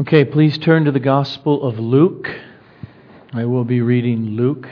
Okay, 0.00 0.24
please 0.24 0.56
turn 0.56 0.86
to 0.86 0.92
the 0.92 0.98
Gospel 0.98 1.62
of 1.62 1.78
Luke. 1.78 2.26
I 3.34 3.44
will 3.44 3.64
be 3.64 3.82
reading 3.82 4.28
Luke 4.28 4.66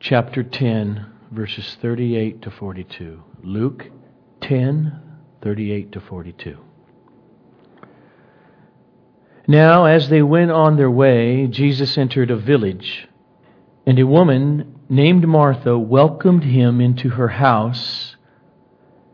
chapter 0.00 0.42
10, 0.42 1.06
verses 1.30 1.78
38 1.80 2.42
to 2.42 2.50
42. 2.50 3.22
Luke 3.42 3.86
10, 4.42 5.00
38 5.40 5.92
to 5.92 6.00
42. 6.00 6.58
Now, 9.48 9.86
as 9.86 10.10
they 10.10 10.20
went 10.20 10.50
on 10.50 10.76
their 10.76 10.90
way, 10.90 11.46
Jesus 11.46 11.96
entered 11.96 12.30
a 12.30 12.36
village, 12.36 13.08
and 13.86 13.98
a 13.98 14.06
woman 14.06 14.78
named 14.90 15.26
Martha 15.26 15.78
welcomed 15.78 16.44
him 16.44 16.82
into 16.82 17.08
her 17.08 17.28
house. 17.28 18.11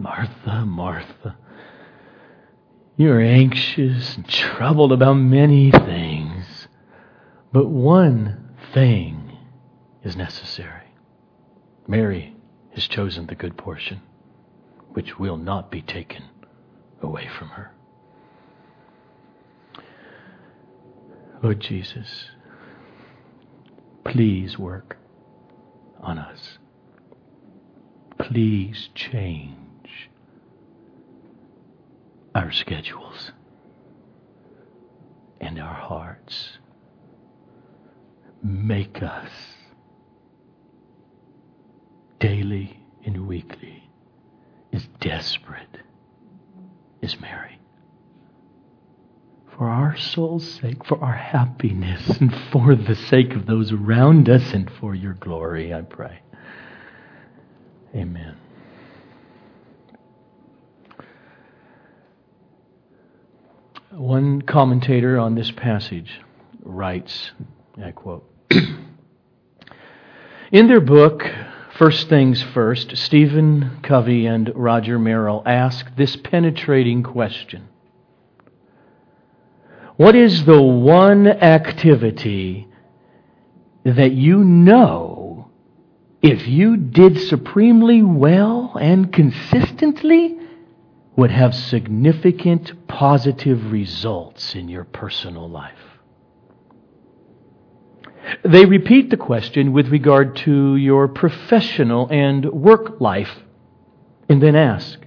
Martha, 0.00 0.64
Martha, 0.64 1.36
you 2.96 3.10
are 3.12 3.20
anxious 3.20 4.16
and 4.16 4.28
troubled 4.28 4.92
about 4.92 5.14
many 5.14 5.70
things, 5.70 6.68
but 7.52 7.66
one 7.68 8.54
thing 8.72 9.38
is 10.02 10.16
necessary. 10.16 10.94
Mary 11.86 12.36
has 12.74 12.86
chosen 12.86 13.26
the 13.26 13.34
good 13.34 13.56
portion, 13.56 14.00
which 14.92 15.18
will 15.18 15.36
not 15.36 15.70
be 15.70 15.82
taken 15.82 16.24
away 17.02 17.28
from 17.38 17.48
her. 17.48 17.72
Lord 21.42 21.60
Jesus, 21.60 22.30
please 24.04 24.58
work 24.58 24.96
on 26.00 26.18
us 26.18 26.58
please 28.18 28.88
change 28.94 29.56
our 32.38 32.52
schedules 32.52 33.32
and 35.40 35.58
our 35.58 35.74
hearts. 35.74 36.58
Make 38.44 39.02
us 39.02 39.30
daily 42.20 42.78
and 43.04 43.26
weekly 43.26 43.90
as 44.72 44.86
desperate 45.00 45.78
as 47.02 47.20
Mary. 47.20 47.58
For 49.56 49.68
our 49.68 49.96
soul's 49.96 50.48
sake, 50.48 50.84
for 50.84 51.02
our 51.02 51.16
happiness, 51.16 52.08
and 52.20 52.32
for 52.52 52.76
the 52.76 52.94
sake 52.94 53.34
of 53.34 53.46
those 53.46 53.72
around 53.72 54.28
us, 54.28 54.52
and 54.52 54.70
for 54.70 54.94
your 54.94 55.14
glory, 55.14 55.74
I 55.74 55.82
pray. 55.82 56.20
Amen. 57.96 58.36
One 63.98 64.42
commentator 64.42 65.18
on 65.18 65.34
this 65.34 65.50
passage 65.50 66.20
writes, 66.62 67.32
I 67.82 67.90
quote, 67.90 68.30
In 70.52 70.68
their 70.68 70.80
book, 70.80 71.28
First 71.76 72.08
Things 72.08 72.40
First, 72.40 72.96
Stephen 72.96 73.80
Covey 73.82 74.26
and 74.26 74.52
Roger 74.54 75.00
Merrill 75.00 75.42
ask 75.44 75.96
this 75.96 76.14
penetrating 76.14 77.02
question. 77.02 77.68
What 79.96 80.14
is 80.14 80.44
the 80.44 80.62
one 80.62 81.26
activity 81.26 82.68
that 83.82 84.12
you 84.12 84.44
know 84.44 85.50
if 86.22 86.46
you 86.46 86.76
did 86.76 87.18
supremely 87.18 88.04
well 88.04 88.76
and 88.80 89.12
consistently, 89.12 90.37
would 91.18 91.32
have 91.32 91.52
significant 91.52 92.86
positive 92.86 93.72
results 93.72 94.54
in 94.54 94.68
your 94.68 94.84
personal 94.84 95.50
life. 95.50 95.74
They 98.44 98.64
repeat 98.64 99.10
the 99.10 99.16
question 99.16 99.72
with 99.72 99.88
regard 99.88 100.36
to 100.36 100.76
your 100.76 101.08
professional 101.08 102.06
and 102.08 102.44
work 102.52 103.00
life 103.00 103.32
and 104.28 104.40
then 104.40 104.54
ask, 104.54 105.00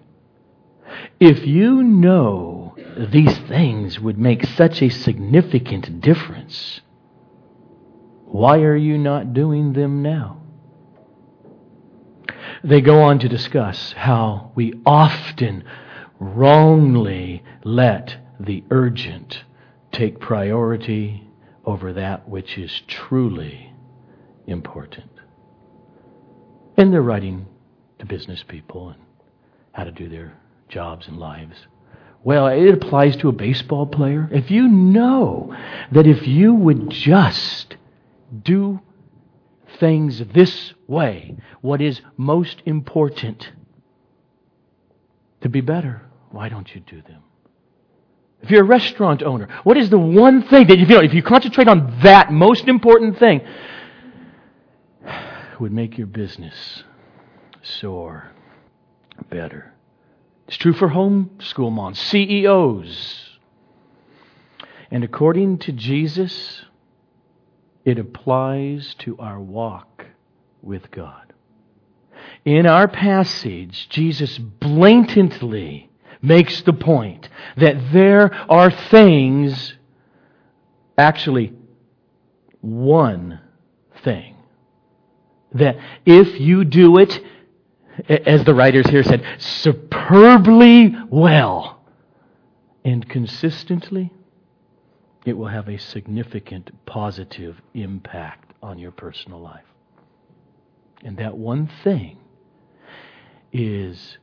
if 1.18 1.48
you 1.48 1.82
know 1.82 2.76
these 2.98 3.38
things 3.48 3.98
would 3.98 4.18
make 4.18 4.46
such 4.46 4.82
a 4.82 4.90
significant 4.90 6.02
difference, 6.02 6.82
why 8.26 8.58
are 8.58 8.76
you 8.76 8.98
not 8.98 9.34
doing 9.34 9.72
them 9.72 10.02
now? 10.02 10.42
They 12.66 12.82
go 12.82 13.02
on 13.04 13.20
to 13.20 13.30
discuss 13.30 13.94
how 13.94 14.52
we 14.56 14.74
often 14.86 15.64
wrongly 16.22 17.44
let 17.64 18.16
the 18.40 18.64
urgent 18.70 19.44
take 19.92 20.20
priority 20.20 21.28
over 21.66 21.94
that 21.94 22.30
which 22.30 22.60
is 22.60 22.84
truly 22.88 23.74
important. 24.46 25.10
And 26.78 26.94
they're 26.94 27.02
writing 27.02 27.48
to 27.98 28.06
business 28.06 28.44
people 28.48 28.90
and 28.90 29.02
how 29.72 29.84
to 29.84 29.92
do 29.92 30.08
their 30.08 30.38
jobs 30.70 31.08
and 31.08 31.18
lives. 31.18 31.66
Well, 32.24 32.48
it 32.48 32.72
applies 32.72 33.18
to 33.18 33.30
a 33.30 33.34
baseball 33.34 33.88
player. 33.88 34.30
If 34.32 34.52
you 34.52 34.68
know 34.68 35.56
that 35.92 36.06
if 36.06 36.28
you 36.28 36.54
would 36.54 36.92
just 36.92 37.78
do 38.44 38.80
things 39.80 40.22
this 40.34 40.76
way, 40.88 41.36
what 41.62 41.82
is 41.82 42.02
most 42.16 42.62
important 42.66 43.52
to 45.42 45.50
be 45.50 45.62
better, 45.62 46.04
why 46.32 46.50
don't 46.50 46.74
you 46.74 46.82
do 46.82 47.02
them? 47.02 47.24
If 48.42 48.50
you're 48.50 48.62
a 48.62 48.68
restaurant 48.68 49.22
owner, 49.22 49.48
what 49.64 49.78
is 49.78 49.90
the 49.90 50.00
one 50.00 50.44
thing 50.48 50.68
that 50.68 50.80
if 50.80 50.90
you, 50.90 50.96
know, 50.96 51.02
if 51.02 51.14
you 51.14 51.22
concentrate 51.22 51.68
on 51.68 52.00
that 52.02 52.32
most 52.32 52.68
important 52.68 53.20
thing, 53.20 53.42
would 55.60 55.72
make 55.72 55.98
your 55.98 56.08
business 56.08 56.84
soar 57.62 58.32
better? 59.30 59.74
It's 60.48 60.58
true 60.58 60.74
for 60.74 60.90
homeschool 60.90 61.72
moms, 61.72 62.00
CEOs. 62.00 63.38
And 64.90 65.04
according 65.04 65.60
to 65.60 65.72
Jesus, 65.72 66.66
it 67.86 68.00
applies 68.00 68.96
to 69.00 69.18
our 69.20 69.40
walk 69.40 70.08
with 70.62 70.90
God. 70.92 71.34
In 72.44 72.66
our 72.66 72.88
passage, 72.88 73.88
Jesus 73.90 74.38
blatantly 74.40 75.91
makes 76.22 76.62
the 76.62 76.74
point 76.74 77.30
that 77.58 77.92
there 77.92 78.34
are 78.50 78.70
things, 78.72 79.76
actually, 80.98 81.54
one 82.62 83.40
thing, 84.04 84.36
that 85.54 85.78
if 86.06 86.40
you 86.40 86.64
do 86.64 86.98
it, 86.98 87.20
as 88.08 88.44
the 88.46 88.54
writers 88.54 88.88
here 88.90 89.04
said, 89.04 89.26
superbly 89.40 90.96
well 91.10 91.82
and 92.86 93.08
consistently, 93.10 94.12
it 95.26 95.34
will 95.34 95.48
have 95.48 95.68
a 95.68 95.78
significant 95.78 96.72
positive 96.86 97.62
impact 97.74 98.54
on 98.64 98.80
your 98.80 98.92
personal 98.92 99.40
life. 99.40 99.66
And 101.04 101.18
that 101.18 101.38
one 101.38 101.70
thing 101.84 102.18
is 103.52 104.18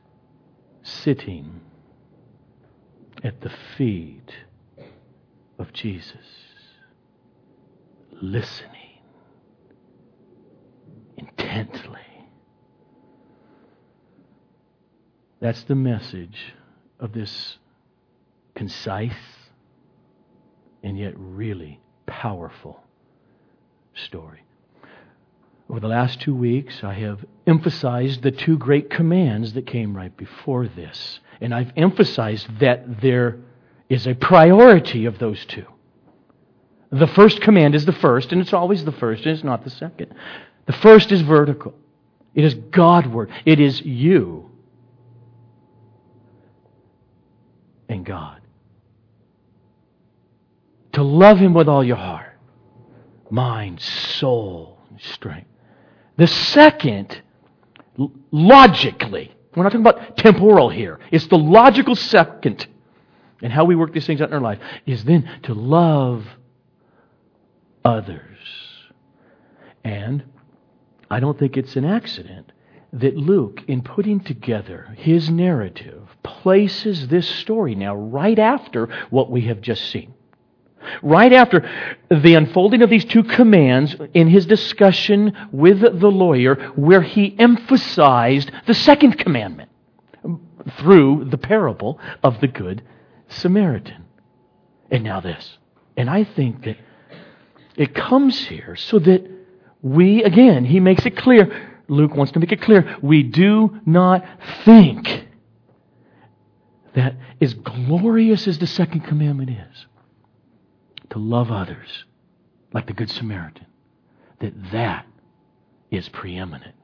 sitting 0.81 1.61
at 3.23 3.41
the 3.41 3.51
feet 3.77 4.31
of 5.57 5.73
Jesus, 5.73 6.15
listening 8.21 9.01
intently. 11.17 11.99
That's 15.41 15.63
the 15.63 15.75
message 15.75 16.53
of 16.99 17.13
this 17.13 17.57
concise 18.55 19.13
and 20.83 20.97
yet 20.97 21.13
really 21.17 21.79
powerful 22.05 22.83
story. 23.93 24.43
Over 25.69 25.79
the 25.79 25.87
last 25.87 26.19
two 26.21 26.35
weeks, 26.35 26.83
I 26.83 26.93
have 26.95 27.23
emphasized 27.45 28.23
the 28.23 28.31
two 28.31 28.57
great 28.57 28.89
commands 28.89 29.53
that 29.53 29.67
came 29.67 29.95
right 29.95 30.15
before 30.15 30.67
this. 30.67 31.19
And 31.41 31.53
I've 31.53 31.71
emphasized 31.75 32.59
that 32.59 33.01
there 33.01 33.37
is 33.89 34.07
a 34.07 34.13
priority 34.13 35.05
of 35.05 35.19
those 35.19 35.45
two. 35.45 35.65
The 36.91 37.07
first 37.07 37.41
command 37.41 37.75
is 37.75 37.85
the 37.85 37.93
first, 37.93 38.31
and 38.31 38.41
it's 38.41 38.53
always 38.53 38.83
the 38.83 38.91
first, 38.91 39.25
and 39.25 39.35
it's 39.35 39.43
not 39.43 39.63
the 39.63 39.69
second. 39.69 40.13
The 40.65 40.73
first 40.73 41.11
is 41.11 41.21
vertical. 41.21 41.73
It 42.33 42.43
is 42.43 42.53
Godward. 42.53 43.29
It 43.45 43.59
is 43.59 43.81
you 43.81 44.49
and 47.87 48.05
God. 48.05 48.41
To 50.93 51.03
love 51.03 51.39
Him 51.39 51.53
with 51.53 51.67
all 51.67 51.83
your 51.83 51.95
heart, 51.95 52.37
mind, 53.29 53.81
soul, 53.81 54.79
strength. 54.97 55.47
The 56.17 56.27
second, 56.27 57.21
logically, 58.31 59.33
we're 59.55 59.63
not 59.63 59.71
talking 59.71 59.85
about 59.85 60.17
temporal 60.17 60.69
here, 60.69 60.99
it's 61.11 61.27
the 61.27 61.37
logical 61.37 61.95
second 61.95 62.67
and 63.41 63.51
how 63.53 63.65
we 63.65 63.75
work 63.75 63.93
these 63.93 64.05
things 64.05 64.21
out 64.21 64.29
in 64.29 64.33
our 64.33 64.41
life 64.41 64.59
is 64.85 65.03
then 65.05 65.29
to 65.43 65.53
love 65.53 66.25
others. 67.83 68.37
And 69.83 70.23
I 71.09 71.19
don't 71.19 71.39
think 71.39 71.57
it's 71.57 71.75
an 71.75 71.85
accident 71.85 72.51
that 72.91 73.15
Luke, 73.15 73.61
in 73.67 73.81
putting 73.81 74.19
together 74.19 74.93
his 74.97 75.29
narrative, 75.29 76.09
places 76.23 77.07
this 77.07 77.27
story 77.27 77.75
now 77.75 77.95
right 77.95 78.37
after 78.37 78.87
what 79.09 79.29
we 79.29 79.41
have 79.41 79.61
just 79.61 79.89
seen. 79.89 80.13
Right 81.01 81.33
after 81.33 81.69
the 82.09 82.35
unfolding 82.35 82.81
of 82.81 82.89
these 82.89 83.05
two 83.05 83.23
commands 83.23 83.95
in 84.13 84.27
his 84.27 84.45
discussion 84.45 85.35
with 85.51 85.81
the 85.81 86.11
lawyer, 86.11 86.55
where 86.75 87.01
he 87.01 87.35
emphasized 87.37 88.51
the 88.67 88.73
second 88.73 89.17
commandment 89.17 89.69
through 90.77 91.25
the 91.29 91.37
parable 91.37 91.99
of 92.23 92.39
the 92.41 92.47
Good 92.47 92.83
Samaritan. 93.27 94.05
And 94.91 95.03
now 95.03 95.19
this. 95.19 95.57
And 95.95 96.09
I 96.09 96.23
think 96.23 96.63
that 96.65 96.77
it 97.75 97.93
comes 97.93 98.47
here 98.47 98.75
so 98.75 98.99
that 98.99 99.29
we, 99.81 100.23
again, 100.23 100.65
he 100.65 100.79
makes 100.79 101.05
it 101.05 101.15
clear, 101.15 101.69
Luke 101.87 102.15
wants 102.15 102.33
to 102.33 102.39
make 102.39 102.51
it 102.51 102.61
clear, 102.61 102.97
we 103.01 103.23
do 103.23 103.79
not 103.85 104.25
think 104.65 105.27
that 106.93 107.15
as 107.39 107.53
glorious 107.53 108.47
as 108.47 108.59
the 108.59 108.67
second 108.67 109.01
commandment 109.01 109.51
is, 109.51 109.85
to 111.11 111.19
love 111.19 111.51
others 111.51 112.05
like 112.73 112.87
the 112.87 112.93
Good 112.93 113.09
Samaritan, 113.09 113.65
that 114.39 114.53
that 114.71 115.05
is 115.91 116.07
preeminent. 116.09 116.75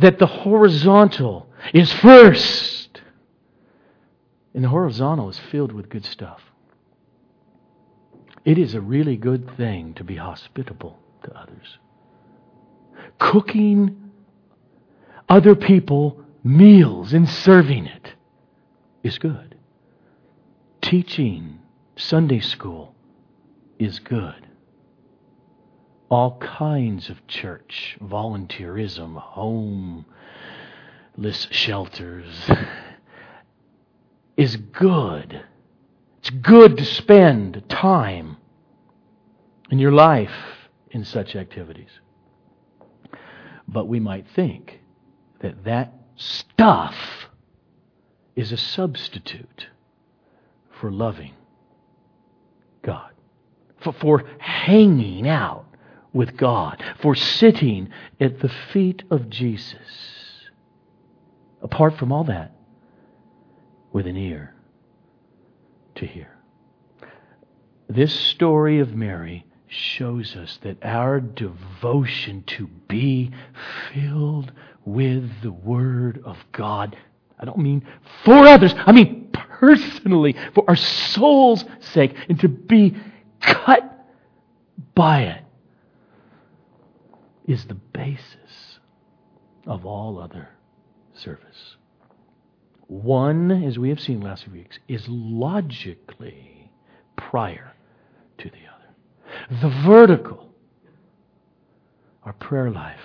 That 0.00 0.18
the 0.18 0.26
horizontal 0.26 1.48
is 1.72 1.92
first, 1.92 3.00
and 4.54 4.64
the 4.64 4.68
horizontal 4.68 5.28
is 5.28 5.38
filled 5.50 5.72
with 5.72 5.88
good 5.88 6.04
stuff. 6.04 6.40
It 8.44 8.58
is 8.58 8.74
a 8.74 8.80
really 8.80 9.16
good 9.16 9.56
thing 9.56 9.94
to 9.94 10.04
be 10.04 10.16
hospitable 10.16 10.98
to 11.24 11.36
others. 11.36 11.78
Cooking 13.18 14.10
other 15.28 15.54
people 15.54 16.20
meals 16.42 17.14
and 17.14 17.28
serving 17.28 17.86
it 17.86 18.12
is 19.02 19.18
good. 19.18 19.56
Teaching 20.82 21.60
Sunday 21.96 22.40
school 22.40 22.94
is 23.78 24.00
good. 24.00 24.48
All 26.08 26.38
kinds 26.38 27.08
of 27.08 27.24
church, 27.28 27.96
volunteerism, 28.02 29.16
homeless 29.16 30.06
shelters 31.50 32.50
is 34.36 34.56
good. 34.56 35.44
It's 36.18 36.30
good 36.30 36.76
to 36.78 36.84
spend 36.84 37.62
time 37.68 38.38
in 39.70 39.78
your 39.78 39.92
life 39.92 40.68
in 40.90 41.04
such 41.04 41.36
activities. 41.36 42.00
But 43.68 43.86
we 43.86 44.00
might 44.00 44.26
think 44.28 44.80
that 45.40 45.64
that 45.64 45.94
stuff 46.16 46.96
is 48.34 48.50
a 48.52 48.56
substitute 48.56 49.68
for 50.70 50.90
loving 50.90 51.34
God, 52.84 53.10
for, 53.82 53.92
for 53.92 54.24
hanging 54.38 55.28
out 55.28 55.66
with 56.12 56.36
God, 56.36 56.82
for 57.00 57.14
sitting 57.14 57.88
at 58.20 58.40
the 58.40 58.50
feet 58.72 59.02
of 59.10 59.28
Jesus. 59.28 59.78
Apart 61.62 61.98
from 61.98 62.12
all 62.12 62.24
that, 62.24 62.52
with 63.92 64.06
an 64.06 64.16
ear 64.16 64.54
to 65.94 66.06
hear. 66.06 66.36
This 67.88 68.12
story 68.12 68.80
of 68.80 68.94
Mary 68.94 69.46
shows 69.66 70.36
us 70.36 70.58
that 70.62 70.78
our 70.82 71.20
devotion 71.20 72.44
to 72.46 72.66
be 72.88 73.30
filled 73.92 74.52
with 74.84 75.42
the 75.42 75.52
Word 75.52 76.22
of 76.24 76.36
God, 76.52 76.96
I 77.38 77.44
don't 77.44 77.58
mean 77.58 77.86
for 78.24 78.46
others, 78.46 78.74
I 78.76 78.92
mean 78.92 79.30
personally, 79.60 80.36
for 80.54 80.64
our 80.68 80.76
soul's 80.76 81.64
sake, 81.80 82.14
and 82.28 82.38
to 82.40 82.48
be 82.48 82.96
cut 83.40 84.06
by 84.94 85.22
it, 85.22 85.44
is 87.46 87.66
the 87.66 87.74
basis 87.74 88.78
of 89.66 89.84
all 89.84 90.18
other 90.18 90.48
service. 91.14 91.76
One, 92.86 93.50
as 93.50 93.78
we 93.78 93.88
have 93.88 94.00
seen 94.00 94.20
last 94.20 94.44
few 94.44 94.52
weeks, 94.52 94.78
is 94.88 95.04
logically 95.08 96.70
prior 97.16 97.72
to 98.38 98.44
the 98.44 98.56
other. 98.56 99.60
The 99.62 99.82
vertical, 99.86 100.48
our 102.24 102.32
prayer 102.34 102.70
life. 102.70 103.00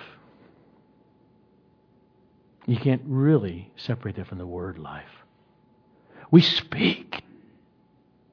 You 2.66 2.76
can't 2.76 3.02
really 3.04 3.72
separate 3.76 4.16
that 4.16 4.28
from 4.28 4.38
the 4.38 4.46
word 4.46 4.78
life. 4.78 5.19
We 6.30 6.42
speak. 6.42 7.22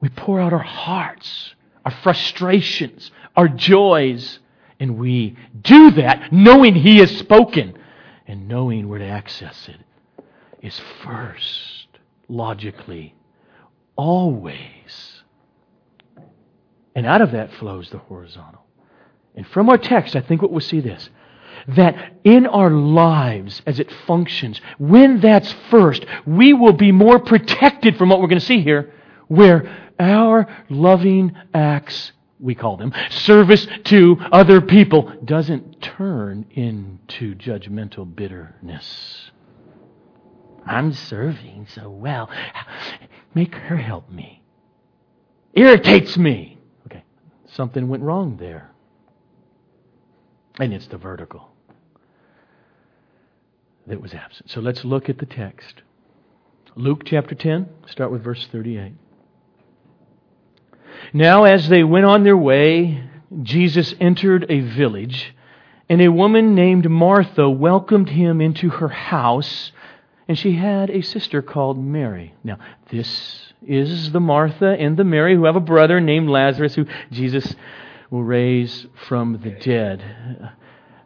We 0.00 0.08
pour 0.08 0.40
out 0.40 0.52
our 0.52 0.58
hearts, 0.58 1.54
our 1.84 1.90
frustrations, 1.90 3.10
our 3.36 3.48
joys, 3.48 4.38
and 4.78 4.98
we 4.98 5.36
do 5.60 5.90
that 5.92 6.32
knowing 6.32 6.74
He 6.74 6.98
has 6.98 7.16
spoken 7.16 7.76
and 8.26 8.46
knowing 8.46 8.88
where 8.88 8.98
to 8.98 9.06
access 9.06 9.68
it 9.68 9.80
is 10.62 10.80
first, 11.02 11.88
logically, 12.28 13.14
always. 13.96 15.22
And 16.94 17.06
out 17.06 17.22
of 17.22 17.32
that 17.32 17.52
flows 17.54 17.90
the 17.90 17.98
horizontal. 17.98 18.64
And 19.34 19.46
from 19.46 19.68
our 19.68 19.78
text, 19.78 20.16
I 20.16 20.20
think 20.20 20.42
what 20.42 20.50
we'll 20.50 20.60
see 20.60 20.80
this 20.80 21.10
that 21.68 22.14
in 22.24 22.46
our 22.46 22.70
lives 22.70 23.62
as 23.66 23.80
it 23.80 23.90
functions, 24.06 24.60
when 24.78 25.20
that's 25.20 25.52
first, 25.70 26.04
we 26.26 26.52
will 26.52 26.72
be 26.72 26.92
more 26.92 27.18
protected 27.18 27.96
from 27.96 28.08
what 28.08 28.20
we're 28.20 28.28
going 28.28 28.40
to 28.40 28.46
see 28.46 28.62
here, 28.62 28.92
where 29.28 29.92
our 29.98 30.46
loving 30.68 31.34
acts, 31.52 32.12
we 32.38 32.54
call 32.54 32.76
them, 32.76 32.92
service 33.10 33.66
to 33.84 34.16
other 34.32 34.60
people, 34.60 35.12
doesn't 35.24 35.80
turn 35.80 36.46
into 36.52 37.34
judgmental 37.34 38.14
bitterness. 38.14 39.30
I'm 40.66 40.92
serving 40.92 41.66
so 41.74 41.90
well. 41.90 42.30
Make 43.34 43.54
her 43.54 43.76
help 43.76 44.10
me. 44.10 44.42
Irritates 45.54 46.16
me. 46.16 46.58
Okay, 46.86 47.04
something 47.46 47.88
went 47.88 48.02
wrong 48.02 48.36
there. 48.36 48.70
And 50.60 50.74
it's 50.74 50.86
the 50.88 50.98
vertical 50.98 51.47
that 53.88 54.00
was 54.00 54.14
absent. 54.14 54.50
So 54.50 54.60
let's 54.60 54.84
look 54.84 55.08
at 55.08 55.18
the 55.18 55.26
text. 55.26 55.82
Luke 56.76 57.02
chapter 57.04 57.34
10, 57.34 57.68
start 57.86 58.12
with 58.12 58.22
verse 58.22 58.46
38. 58.50 58.92
Now, 61.12 61.44
as 61.44 61.68
they 61.68 61.82
went 61.82 62.06
on 62.06 62.22
their 62.22 62.36
way, 62.36 63.04
Jesus 63.42 63.94
entered 64.00 64.46
a 64.48 64.60
village, 64.60 65.34
and 65.88 66.00
a 66.00 66.12
woman 66.12 66.54
named 66.54 66.88
Martha 66.88 67.48
welcomed 67.48 68.10
him 68.10 68.40
into 68.40 68.68
her 68.68 68.88
house 68.88 69.72
and 70.28 70.38
she 70.38 70.52
had 70.52 70.90
a 70.90 71.00
sister 71.00 71.40
called 71.40 71.82
Mary. 71.82 72.34
Now, 72.44 72.58
this 72.90 73.52
is 73.66 74.12
the 74.12 74.20
Martha 74.20 74.76
and 74.78 74.96
the 74.96 75.04
Mary 75.04 75.34
who 75.34 75.46
have 75.46 75.56
a 75.56 75.60
brother 75.60 76.00
named 76.00 76.28
Lazarus 76.28 76.74
who 76.74 76.84
Jesus 77.10 77.56
will 78.10 78.22
raise 78.22 78.86
from 79.08 79.40
the 79.42 79.50
dead. 79.50 80.52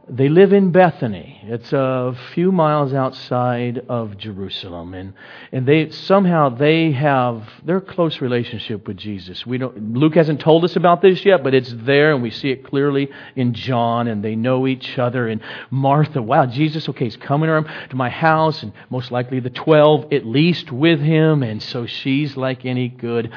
They 0.08 0.28
live 0.28 0.52
in 0.52 0.72
Bethany. 0.72 1.40
It's 1.44 1.72
a 1.72 2.16
few 2.34 2.50
miles 2.50 2.92
outside 2.92 3.82
of 3.88 4.18
Jerusalem, 4.18 4.94
and 4.94 5.14
and 5.52 5.66
they 5.66 5.90
somehow 5.90 6.48
they 6.48 6.90
have 6.92 7.48
their 7.64 7.80
close 7.80 8.20
relationship 8.20 8.88
with 8.88 8.96
Jesus. 8.96 9.46
We 9.46 9.58
don't. 9.58 9.94
Luke 9.94 10.16
hasn't 10.16 10.40
told 10.40 10.64
us 10.64 10.74
about 10.74 11.02
this 11.02 11.24
yet, 11.24 11.44
but 11.44 11.54
it's 11.54 11.72
there, 11.78 12.12
and 12.12 12.22
we 12.22 12.30
see 12.30 12.50
it 12.50 12.64
clearly 12.64 13.10
in 13.36 13.54
John. 13.54 14.08
And 14.08 14.24
they 14.24 14.34
know 14.34 14.66
each 14.66 14.98
other. 14.98 15.28
And 15.28 15.40
Martha, 15.70 16.20
wow, 16.20 16.46
Jesus, 16.46 16.88
okay, 16.88 17.04
he's 17.04 17.16
coming 17.16 17.48
to 17.48 17.96
my 17.96 18.10
house, 18.10 18.62
and 18.64 18.72
most 18.90 19.12
likely 19.12 19.38
the 19.38 19.50
twelve 19.50 20.12
at 20.12 20.26
least 20.26 20.72
with 20.72 21.00
him, 21.00 21.44
and 21.44 21.62
so 21.62 21.86
she's 21.86 22.36
like 22.36 22.64
any 22.64 22.88
good 22.88 23.32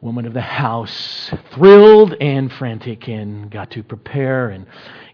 woman 0.00 0.26
of 0.26 0.34
the 0.34 0.40
house, 0.40 1.32
thrilled 1.52 2.14
and 2.20 2.52
frantic, 2.52 3.08
and 3.08 3.50
got 3.50 3.70
to 3.72 3.82
prepare 3.82 4.50
and 4.50 4.66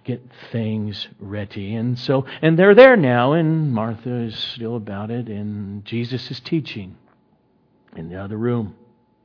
get 0.05 0.23
things 0.53 1.09
ready. 1.19 1.75
And 1.75 1.99
so, 1.99 2.27
and 2.43 2.59
they're 2.59 2.75
there 2.75 2.97
now, 2.97 3.33
and 3.33 3.73
Martha 3.73 4.15
is 4.15 4.37
still 4.37 4.77
about 4.77 5.11
it, 5.11 5.29
and 5.29 5.85
Jesus 5.85 6.31
is 6.31 6.41
teaching 6.41 6.97
in 7.97 8.11
the 8.11 8.17
other 8.17 8.37
room. 8.37 8.77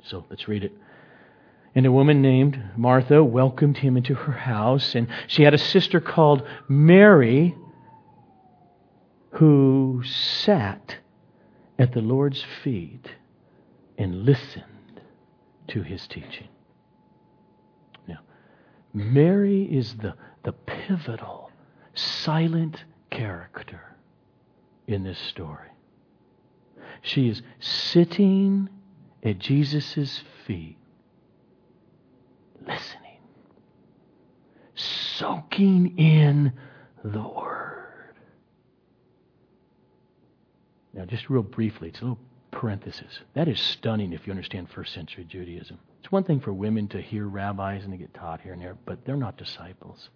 So 0.03 0.25
let's 0.29 0.47
read 0.47 0.63
it. 0.63 0.73
And 1.75 1.85
a 1.85 1.91
woman 1.91 2.21
named 2.21 2.61
Martha 2.75 3.23
welcomed 3.23 3.77
him 3.77 3.97
into 3.97 4.15
her 4.15 4.33
house, 4.33 4.95
and 4.95 5.07
she 5.27 5.43
had 5.43 5.53
a 5.53 5.57
sister 5.57 5.99
called 5.99 6.47
Mary 6.67 7.55
who 9.33 10.01
sat 10.03 10.97
at 11.77 11.93
the 11.93 12.01
Lord's 12.01 12.43
feet 12.63 13.05
and 13.97 14.23
listened 14.23 14.63
to 15.67 15.83
his 15.83 16.07
teaching. 16.07 16.47
Mary 18.93 19.63
is 19.63 19.95
the 19.97 20.15
the 20.43 20.51
pivotal, 20.53 21.51
silent 21.93 22.83
character 23.09 23.95
in 24.87 25.03
this 25.03 25.19
story. 25.19 25.67
She 27.01 27.29
is 27.29 27.41
sitting 27.59 28.69
at 29.23 29.39
Jesus' 29.39 30.23
feet, 30.45 30.77
listening, 32.65 33.19
soaking 34.75 35.97
in 35.97 36.53
the 37.03 37.21
Word. 37.21 38.15
Now, 40.93 41.05
just 41.05 41.29
real 41.29 41.43
briefly, 41.43 41.89
it's 41.89 41.99
a 41.99 42.03
little 42.03 42.19
parenthesis. 42.51 43.19
That 43.35 43.47
is 43.47 43.59
stunning 43.59 44.13
if 44.13 44.25
you 44.25 44.31
understand 44.31 44.69
first 44.69 44.93
century 44.93 45.25
Judaism. 45.25 45.79
It's 45.99 46.11
one 46.11 46.23
thing 46.23 46.39
for 46.39 46.53
women 46.53 46.87
to 46.89 47.01
hear 47.01 47.27
rabbis 47.27 47.83
and 47.83 47.91
to 47.91 47.97
get 47.97 48.13
taught 48.13 48.41
here 48.41 48.53
and 48.53 48.61
there, 48.61 48.77
but 48.85 49.05
they're 49.05 49.17
not 49.17 49.37
disciples. 49.37 50.09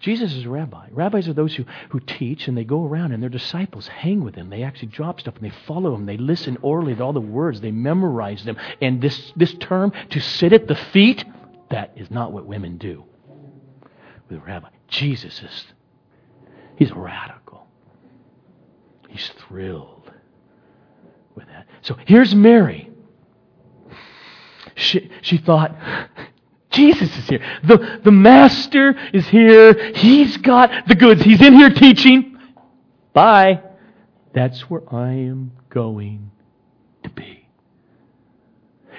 Jesus 0.00 0.32
is 0.34 0.44
a 0.44 0.48
rabbi. 0.48 0.88
Rabbis 0.92 1.28
are 1.28 1.32
those 1.32 1.54
who, 1.54 1.64
who 1.90 2.00
teach 2.00 2.48
and 2.48 2.56
they 2.56 2.64
go 2.64 2.84
around 2.84 3.12
and 3.12 3.22
their 3.22 3.30
disciples 3.30 3.88
hang 3.88 4.22
with 4.22 4.34
them. 4.34 4.50
They 4.50 4.62
actually 4.62 4.88
drop 4.88 5.20
stuff 5.20 5.36
and 5.36 5.44
they 5.44 5.54
follow 5.66 5.94
him. 5.94 6.06
They 6.06 6.16
listen 6.16 6.58
orally 6.62 6.94
to 6.94 7.02
all 7.02 7.12
the 7.12 7.20
words. 7.20 7.60
They 7.60 7.70
memorize 7.70 8.44
them. 8.44 8.56
And 8.80 9.00
this, 9.00 9.32
this 9.36 9.54
term, 9.54 9.92
to 10.10 10.20
sit 10.20 10.52
at 10.52 10.68
the 10.68 10.74
feet, 10.74 11.24
that 11.70 11.92
is 11.96 12.10
not 12.10 12.32
what 12.32 12.46
women 12.46 12.78
do 12.78 13.04
with 14.28 14.38
a 14.38 14.40
rabbi. 14.42 14.68
Jesus 14.88 15.40
is, 15.42 15.66
he's 16.76 16.92
radical. 16.92 17.66
He's 19.08 19.28
thrilled 19.46 20.12
with 21.34 21.46
that. 21.46 21.66
So 21.82 21.96
here's 22.06 22.34
Mary. 22.34 22.89
She, 24.80 25.10
she 25.20 25.36
thought, 25.36 25.76
Jesus 26.70 27.14
is 27.18 27.28
here. 27.28 27.44
The, 27.64 28.00
the 28.02 28.10
Master 28.10 28.96
is 29.12 29.28
here. 29.28 29.74
He's 29.94 30.36
got 30.38 30.88
the 30.88 30.94
goods. 30.94 31.22
He's 31.22 31.42
in 31.42 31.54
here 31.54 31.70
teaching. 31.70 32.38
Bye. 33.12 33.62
That's 34.32 34.70
where 34.70 34.82
I 34.92 35.10
am 35.10 35.52
going 35.68 36.30
to 37.02 37.10
be. 37.10 37.46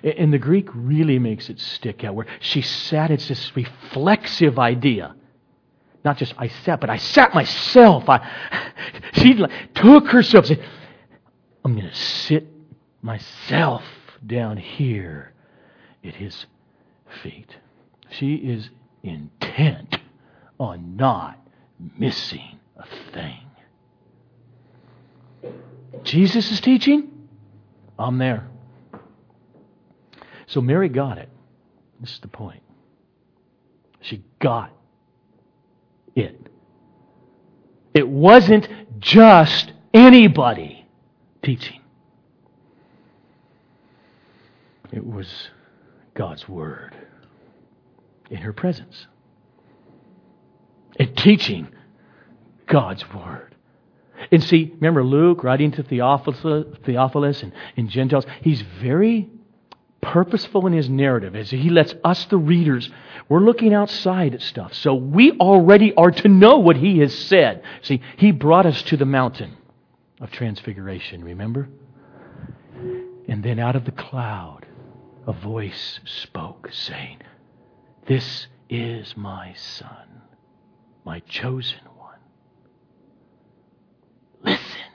And 0.04 0.32
the 0.32 0.38
Greek 0.38 0.68
really 0.74 1.18
makes 1.18 1.50
it 1.50 1.60
stick 1.60 2.04
out 2.04 2.14
where 2.14 2.28
she 2.40 2.62
sat. 2.62 3.10
It's 3.10 3.28
this 3.28 3.56
reflexive 3.56 4.60
idea. 4.60 5.16
Not 6.04 6.18
just 6.18 6.34
I 6.38 6.48
sat, 6.48 6.80
but 6.80 6.90
I 6.90 6.98
sat 6.98 7.34
myself. 7.34 8.08
I, 8.08 8.28
she 9.14 9.44
took 9.74 10.08
herself 10.08 10.46
said, 10.46 10.64
I'm 11.64 11.74
going 11.76 11.90
to 11.90 11.96
sit 11.96 12.48
myself 13.02 13.84
down 14.26 14.58
here 14.58 15.31
at 16.04 16.16
his 16.16 16.46
feet. 17.22 17.58
She 18.10 18.36
is 18.36 18.70
intent 19.04 19.98
on 20.60 20.96
not 20.96 21.40
missing 21.98 22.60
a 22.78 22.86
thing. 23.14 23.46
Jesus 26.04 26.52
is 26.52 26.62
teaching, 26.62 27.28
I'm 27.98 28.18
there. 28.18 28.48
So 30.48 30.62
Mary 30.62 30.90
got 30.90 31.18
it. 31.18 31.30
This 32.00 32.14
is 32.14 32.20
the 32.20 32.28
point. 32.28 32.62
She 34.02 34.24
got 34.40 34.72
it. 36.16 36.36
It 37.94 38.08
wasn't 38.08 38.68
just 39.00 39.74
anybody 39.94 40.86
teaching. 41.44 41.82
It 44.92 45.06
was 45.06 45.50
God's 46.14 46.48
Word 46.48 46.96
in 48.30 48.38
her 48.38 48.54
presence 48.54 49.08
and 50.98 51.16
teaching 51.18 51.68
God's 52.68 53.04
Word. 53.14 53.56
And 54.32 54.44
see, 54.44 54.72
remember 54.76 55.04
Luke 55.04 55.44
writing 55.44 55.72
to 55.72 55.84
Theophilus, 55.84 57.44
and, 57.44 57.54
and 57.76 57.90
Gentiles, 57.90 58.26
he's 58.42 58.62
very 58.62 59.30
purposeful 60.02 60.68
in 60.68 60.74
his 60.74 60.90
narrative 60.90 61.36
as 61.36 61.50
he 61.50 61.70
lets 61.70 61.94
us, 62.04 62.26
the 62.26 62.38
readers, 62.38 62.90
we're 63.30 63.40
looking 63.40 63.74
outside 63.74 64.34
at 64.34 64.42
stuff. 64.42 64.74
So 64.74 64.94
we 64.94 65.32
already 65.34 65.94
are 65.94 66.12
to 66.12 66.28
know 66.28 66.58
what 66.58 66.76
he 66.76 67.00
has 67.00 67.16
said. 67.16 67.64
See, 67.82 68.02
he 68.18 68.32
brought 68.32 68.66
us 68.66 68.82
to 68.84 68.98
the 68.98 69.06
mountain 69.06 69.56
of 70.20 70.32
transfiguration, 70.32 71.24
remember? 71.24 71.70
And 73.28 73.44
then 73.44 73.60
out 73.60 73.76
of 73.76 73.86
the 73.86 73.92
cloud, 73.92 74.61
a 75.28 75.34
voice 75.34 76.00
spoke, 76.06 76.70
saying, 76.72 77.20
This 78.08 78.48
is 78.70 79.16
my 79.16 79.54
Son, 79.56 80.22
my 81.06 81.20
chosen 81.22 81.80
one. 81.98 82.20
Listen 84.44 84.92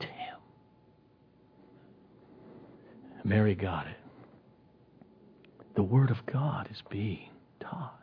to 0.00 0.06
him. 0.06 0.38
Mary 3.24 3.54
got 3.54 3.86
it. 3.86 3.96
The 5.76 5.82
Word 5.82 6.10
of 6.10 6.24
God 6.26 6.68
is 6.70 6.82
being 6.90 7.30
taught. 7.60 7.94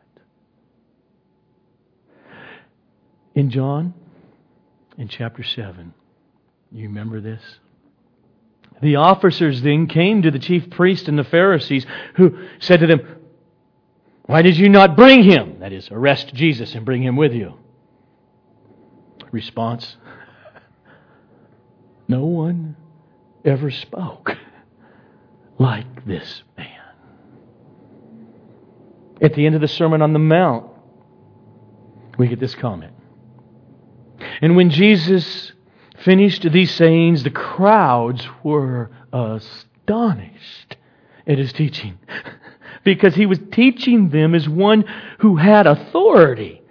In 3.34 3.50
John, 3.50 3.94
in 4.98 5.10
chapter 5.10 5.44
7, 5.44 5.94
you 6.72 6.88
remember 6.88 7.20
this? 7.20 7.42
The 8.82 8.98
officers 8.98 9.62
then 9.62 9.88
came 9.88 10.22
to 10.22 10.32
the 10.32 10.40
chief 10.40 10.70
priests 10.70 11.08
and 11.08 11.18
the 11.18 11.24
Pharisees, 11.24 11.86
who 12.16 12.38
said 12.60 12.82
to 12.82 12.88
them, 12.88 13.02
Why 14.26 14.42
did 14.42 14.58
you 14.58 14.70
not 14.70 14.96
bring 14.96 15.24
him? 15.24 15.60
That 15.60 15.72
is, 15.72 15.90
arrest 15.92 16.34
Jesus 16.34 16.76
and 16.76 16.86
bring 16.86 17.02
him 17.02 17.16
with 17.16 17.34
you. 17.34 17.54
Response 19.32 19.98
No 22.08 22.26
one 22.26 22.76
ever 23.44 23.72
spoke 23.72 24.38
like 25.58 26.06
this 26.06 26.44
man. 26.58 26.68
At 29.22 29.34
the 29.34 29.46
end 29.46 29.56
of 29.56 29.62
the 29.62 29.68
Sermon 29.68 30.02
on 30.02 30.14
the 30.14 30.20
Mount, 30.20 30.70
we 32.18 32.28
get 32.28 32.40
this 32.40 32.56
comment. 32.56 32.94
And 34.42 34.56
when 34.56 34.70
Jesus 34.70 35.54
finished 36.04 36.50
these 36.52 36.74
sayings, 36.74 37.24
the 37.24 37.30
crowds 37.30 38.28
were 38.44 38.90
astonished 39.14 40.78
at 41.28 41.38
his 41.38 41.54
teaching 41.54 41.98
because 42.84 43.16
he 43.16 43.26
was 43.26 43.40
teaching 43.52 44.10
them 44.10 44.36
as 44.36 44.48
one 44.48 44.86
who 45.20 45.38
had 45.38 45.68
authority 45.68 46.62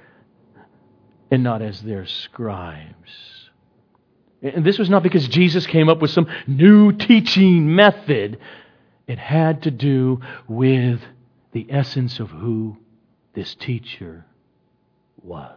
and 1.31 1.43
not 1.43 1.63
as 1.63 1.83
their 1.83 2.07
scribes. 2.07 3.51
And 4.43 4.65
this 4.65 4.79
was 4.79 4.91
not 4.91 5.03
because 5.03 5.27
Jesus 5.27 5.67
came 5.67 5.89
up 5.89 6.01
with 6.01 6.11
some 6.11 6.29
new 6.47 6.93
teaching 6.93 7.75
method. 7.75 8.39
It 9.07 9.19
had 9.19 9.63
to 9.63 9.71
do 9.71 10.21
with 10.47 11.01
the 11.53 11.67
essence 11.71 12.21
of 12.21 12.31
who 12.31 12.77
this 13.35 13.55
teacher 13.55 14.27
was. 15.23 15.57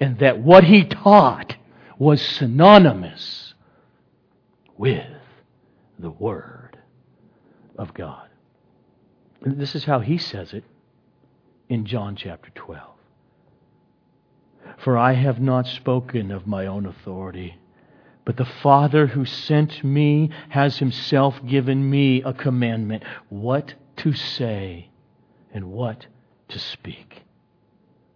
And 0.00 0.18
that 0.18 0.40
what 0.40 0.64
he 0.64 0.84
taught 0.84 1.56
was 1.98 2.20
synonymous 2.20 3.54
with 4.76 5.06
the 5.98 6.10
Word 6.10 6.78
of 7.78 7.94
God. 7.94 8.28
This 9.42 9.74
is 9.74 9.84
how 9.84 10.00
he 10.00 10.18
says 10.18 10.52
it 10.52 10.64
in 11.68 11.84
John 11.84 12.16
chapter 12.16 12.50
12. 12.54 12.82
For 14.78 14.98
I 14.98 15.12
have 15.12 15.40
not 15.40 15.66
spoken 15.66 16.30
of 16.30 16.46
my 16.46 16.66
own 16.66 16.86
authority, 16.86 17.58
but 18.24 18.36
the 18.36 18.44
Father 18.44 19.06
who 19.06 19.24
sent 19.24 19.84
me 19.84 20.30
has 20.48 20.78
himself 20.78 21.38
given 21.46 21.88
me 21.88 22.22
a 22.22 22.32
commandment 22.32 23.02
what 23.28 23.74
to 23.98 24.12
say 24.14 24.88
and 25.52 25.70
what 25.70 26.06
to 26.48 26.58
speak. 26.58 27.22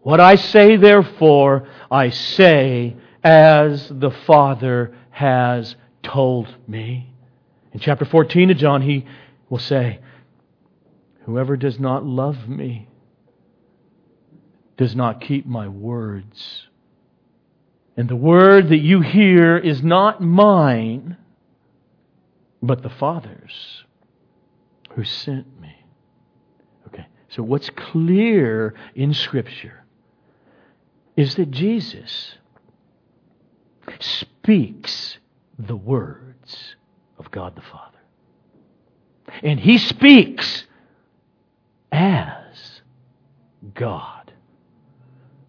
What 0.00 0.20
I 0.20 0.36
say, 0.36 0.76
therefore, 0.76 1.68
I 1.90 2.08
say 2.10 2.96
as 3.28 3.88
the 3.90 4.10
Father 4.10 4.94
has 5.10 5.76
told 6.02 6.48
me. 6.66 7.12
In 7.74 7.80
chapter 7.80 8.06
14 8.06 8.52
of 8.52 8.56
John, 8.56 8.80
he 8.80 9.04
will 9.50 9.58
say, 9.58 9.98
Whoever 11.26 11.58
does 11.58 11.78
not 11.78 12.06
love 12.06 12.48
me 12.48 12.88
does 14.78 14.96
not 14.96 15.20
keep 15.20 15.44
my 15.44 15.68
words. 15.68 16.68
And 17.98 18.08
the 18.08 18.16
word 18.16 18.70
that 18.70 18.78
you 18.78 19.02
hear 19.02 19.58
is 19.58 19.82
not 19.82 20.22
mine, 20.22 21.18
but 22.62 22.82
the 22.82 22.88
Father's 22.88 23.84
who 24.92 25.04
sent 25.04 25.60
me. 25.60 25.84
Okay, 26.86 27.06
so 27.28 27.42
what's 27.42 27.68
clear 27.68 28.72
in 28.94 29.12
Scripture 29.12 29.84
is 31.14 31.34
that 31.34 31.50
Jesus 31.50 32.38
speaks 34.00 35.18
the 35.58 35.76
words 35.76 36.76
of 37.18 37.30
God 37.30 37.56
the 37.56 37.62
Father. 37.62 37.98
And 39.42 39.60
he 39.60 39.78
speaks 39.78 40.64
as 41.92 42.80
God 43.74 44.32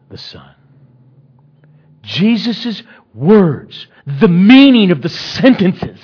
the 0.09 0.17
Son. 0.17 0.55
Jesus' 2.01 2.83
words, 3.13 3.87
the 4.19 4.27
meaning 4.27 4.91
of 4.91 5.01
the 5.01 5.09
sentences, 5.09 5.99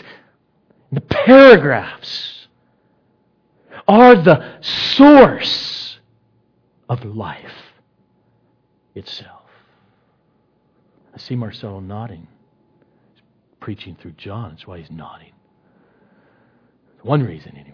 the 0.91 1.01
paragraphs, 1.01 2.47
are 3.87 4.15
the 4.15 4.57
source 4.61 5.99
of 6.89 7.03
life 7.03 7.51
itself. 8.93 9.44
I 11.15 11.17
see 11.17 11.35
Marcelo 11.35 11.79
nodding. 11.79 12.27
He's 13.13 13.23
preaching 13.61 13.95
through 13.95 14.11
John. 14.13 14.49
That's 14.51 14.67
why 14.67 14.79
he's 14.79 14.91
nodding. 14.91 15.31
One 17.01 17.23
reason, 17.23 17.55
anyway. 17.55 17.71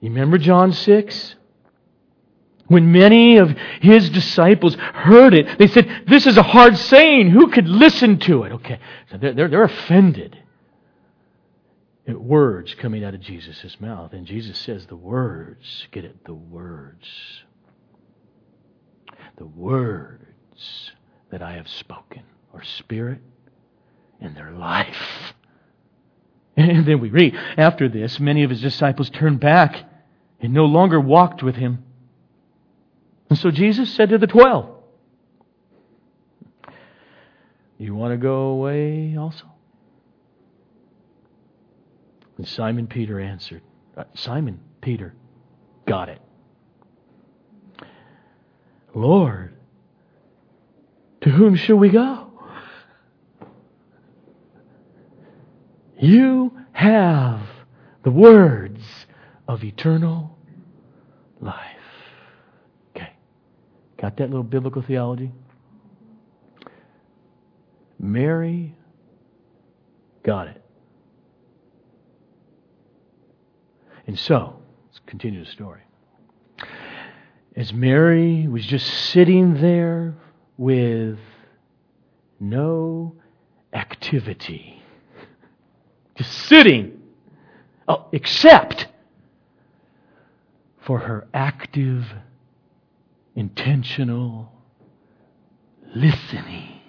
You 0.00 0.10
remember 0.10 0.36
John 0.36 0.72
6? 0.72 1.36
When 2.66 2.92
many 2.92 3.38
of 3.38 3.50
his 3.80 4.10
disciples 4.10 4.74
heard 4.74 5.32
it, 5.32 5.58
they 5.58 5.66
said, 5.66 6.04
This 6.06 6.26
is 6.26 6.36
a 6.36 6.42
hard 6.42 6.76
saying. 6.76 7.30
Who 7.30 7.48
could 7.48 7.68
listen 7.68 8.18
to 8.20 8.44
it? 8.44 8.52
Okay, 8.52 8.78
so 9.10 9.18
they're, 9.18 9.32
they're, 9.32 9.48
they're 9.48 9.64
offended 9.64 10.38
at 12.06 12.20
words 12.20 12.74
coming 12.74 13.04
out 13.04 13.14
of 13.14 13.20
Jesus' 13.20 13.80
mouth. 13.80 14.12
And 14.12 14.26
Jesus 14.26 14.58
says, 14.58 14.86
The 14.86 14.96
words, 14.96 15.88
get 15.90 16.04
it, 16.04 16.24
the 16.24 16.34
words. 16.34 17.06
The 19.36 19.46
words 19.46 20.92
that 21.34 21.42
I 21.42 21.54
have 21.54 21.66
spoken 21.66 22.22
are 22.52 22.62
spirit 22.62 23.18
and 24.20 24.36
their 24.36 24.52
life. 24.52 25.34
And 26.56 26.86
then 26.86 27.00
we 27.00 27.08
read, 27.08 27.34
after 27.56 27.88
this, 27.88 28.20
many 28.20 28.44
of 28.44 28.50
his 28.50 28.60
disciples 28.60 29.10
turned 29.10 29.40
back 29.40 29.90
and 30.38 30.54
no 30.54 30.66
longer 30.66 31.00
walked 31.00 31.42
with 31.42 31.56
him. 31.56 31.82
And 33.28 33.36
so 33.36 33.50
Jesus 33.50 33.92
said 33.92 34.10
to 34.10 34.18
the 34.18 34.28
twelve, 34.28 34.70
You 37.76 37.96
want 37.96 38.12
to 38.12 38.18
go 38.18 38.50
away 38.50 39.16
also? 39.18 39.46
And 42.38 42.46
Simon 42.46 42.86
Peter 42.86 43.18
answered, 43.18 43.62
uh, 43.96 44.04
Simon 44.14 44.60
Peter, 44.80 45.12
got 45.88 46.08
it. 46.08 46.20
Lord, 48.94 49.53
to 51.24 51.30
whom 51.30 51.56
shall 51.56 51.76
we 51.76 51.88
go? 51.88 52.30
You 55.98 56.52
have 56.72 57.40
the 58.02 58.10
words 58.10 58.82
of 59.48 59.64
eternal 59.64 60.36
life. 61.40 61.56
Okay. 62.94 63.14
Got 63.96 64.18
that 64.18 64.28
little 64.28 64.42
biblical 64.42 64.82
theology? 64.82 65.32
Mary 67.98 68.76
got 70.24 70.48
it. 70.48 70.62
And 74.06 74.18
so, 74.18 74.58
let's 74.88 75.00
continue 75.06 75.42
the 75.42 75.50
story. 75.50 75.80
As 77.56 77.72
Mary 77.72 78.46
was 78.46 78.66
just 78.66 78.86
sitting 78.86 79.62
there 79.62 80.16
with 80.56 81.18
no 82.40 83.14
activity, 83.72 84.82
just 86.16 86.32
sitting, 86.32 87.00
oh, 87.88 88.06
except 88.12 88.86
for 90.80 90.98
her 91.00 91.26
active, 91.32 92.04
intentional 93.34 94.52
listening, 95.94 96.80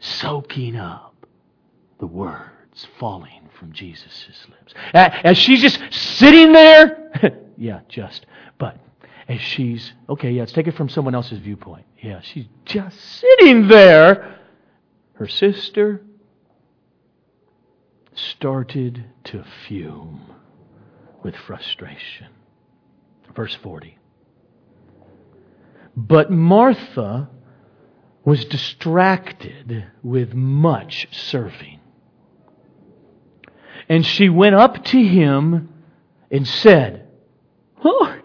soaking 0.00 0.76
up 0.76 1.14
the 2.00 2.06
words 2.06 2.88
falling 2.98 3.48
from 3.58 3.72
Jesus' 3.72 4.26
lips. 4.48 4.74
As 4.94 5.38
she's 5.38 5.60
just 5.60 5.80
sitting 5.90 6.52
there, 6.52 7.12
yeah, 7.56 7.80
just, 7.88 8.26
but 8.58 8.78
as 9.30 9.40
she's, 9.40 9.92
okay, 10.08 10.32
yeah, 10.32 10.42
let's 10.42 10.50
take 10.52 10.66
it 10.66 10.74
from 10.74 10.88
someone 10.88 11.14
else's 11.14 11.38
viewpoint. 11.38 11.86
Yeah, 12.02 12.20
she's 12.20 12.46
just 12.64 12.98
sitting 13.00 13.68
there. 13.68 14.40
Her 15.12 15.28
sister 15.28 16.02
started 18.12 19.04
to 19.24 19.44
fume 19.68 20.22
with 21.22 21.36
frustration. 21.36 22.26
Verse 23.36 23.54
40. 23.54 23.96
But 25.96 26.32
Martha 26.32 27.30
was 28.24 28.44
distracted 28.46 29.92
with 30.02 30.34
much 30.34 31.06
serving. 31.12 31.78
And 33.88 34.04
she 34.04 34.28
went 34.28 34.56
up 34.56 34.84
to 34.86 35.00
him 35.00 35.68
and 36.32 36.48
said, 36.48 37.06
Lord, 37.84 38.19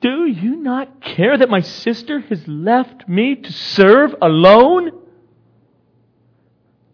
do 0.00 0.26
you 0.26 0.56
not 0.56 1.02
care 1.02 1.36
that 1.36 1.50
my 1.50 1.60
sister 1.60 2.20
has 2.20 2.46
left 2.48 3.08
me 3.08 3.36
to 3.36 3.52
serve 3.52 4.14
alone? 4.22 4.92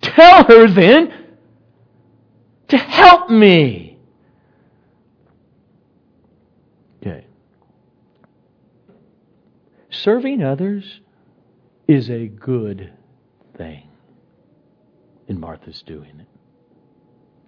Tell 0.00 0.44
her 0.44 0.68
then 0.68 1.12
to 2.68 2.76
help 2.76 3.30
me. 3.30 3.98
Okay. 7.00 7.26
Serving 9.90 10.42
others 10.42 11.00
is 11.86 12.10
a 12.10 12.26
good 12.26 12.92
thing. 13.56 13.88
And 15.28 15.38
Martha's 15.38 15.82
doing 15.82 16.20
it. 16.20 16.26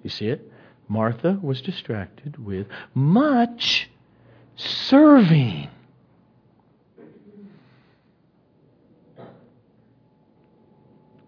You 0.03 0.11
see 0.11 0.29
it? 0.29 0.53
Martha 0.89 1.39
was 1.43 1.61
distracted 1.61 2.45
with 2.45 2.67
much 2.95 3.91
serving. 4.59 5.71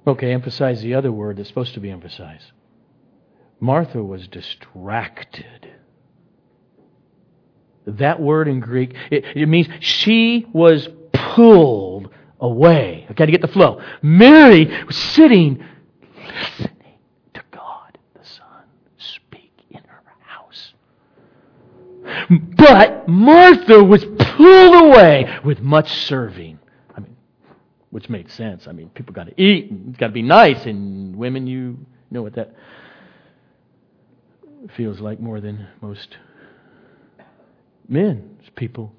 Okay, 0.06 0.32
emphasize 0.32 0.82
the 0.82 0.94
other 0.94 1.12
word 1.12 1.36
that's 1.36 1.48
supposed 1.48 1.74
to 1.74 1.80
be 1.80 1.90
emphasized. 1.90 2.52
Martha 3.60 4.02
was 4.02 4.26
distracted. 4.28 5.70
That 7.86 8.20
word 8.20 8.48
in 8.48 8.60
Greek, 8.60 8.94
it, 9.10 9.24
it 9.36 9.46
means 9.46 9.68
she 9.80 10.46
was 10.52 10.88
pulled 11.12 12.10
away. 12.40 13.06
Got 13.14 13.26
to 13.26 13.32
get 13.32 13.42
the 13.42 13.48
flow. 13.48 13.80
Mary 14.02 14.66
was 14.86 14.96
sitting, 14.96 15.62
listening 16.26 16.98
to 17.34 17.42
God 17.50 17.98
the 18.14 18.26
Son 18.26 18.64
speak 18.98 19.52
in 19.70 19.82
her 19.84 20.02
house. 20.20 20.72
But 22.30 23.08
Martha 23.08 23.82
was 23.82 24.04
pulled 24.04 24.84
away 24.84 25.38
with 25.44 25.60
much 25.60 25.90
serving. 26.04 26.60
I 26.96 27.00
mean, 27.00 27.16
which 27.90 28.08
made 28.08 28.30
sense. 28.30 28.68
I 28.68 28.72
mean, 28.72 28.88
people 28.90 29.12
got 29.12 29.26
to 29.26 29.42
eat, 29.42 29.70
and 29.70 29.88
it's 29.88 29.98
got 29.98 30.08
to 30.08 30.12
be 30.12 30.22
nice, 30.22 30.64
and 30.64 31.16
women, 31.16 31.48
you 31.48 31.78
know 32.10 32.22
what 32.22 32.34
that 32.34 32.54
feels 34.76 35.00
like 35.00 35.18
more 35.18 35.40
than 35.40 35.66
most 35.80 36.18
men. 37.88 38.36
It's 38.40 38.50
people 38.54 38.94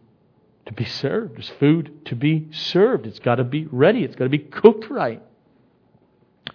to 0.66 0.74
be 0.74 0.86
served. 0.86 1.38
There's 1.38 1.50
food 1.50 2.06
to 2.06 2.16
be 2.16 2.50
served. 2.52 3.08
It's 3.08 3.20
got 3.20 3.36
to 3.36 3.44
be 3.44 3.66
ready. 3.72 4.04
It's 4.04 4.16
got 4.16 4.26
to 4.26 4.30
be 4.30 4.40
cooked 4.40 4.90
right. 4.90 5.22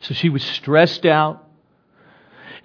So 0.01 0.13
she 0.13 0.29
was 0.29 0.43
stressed 0.43 1.07
out. 1.07 1.46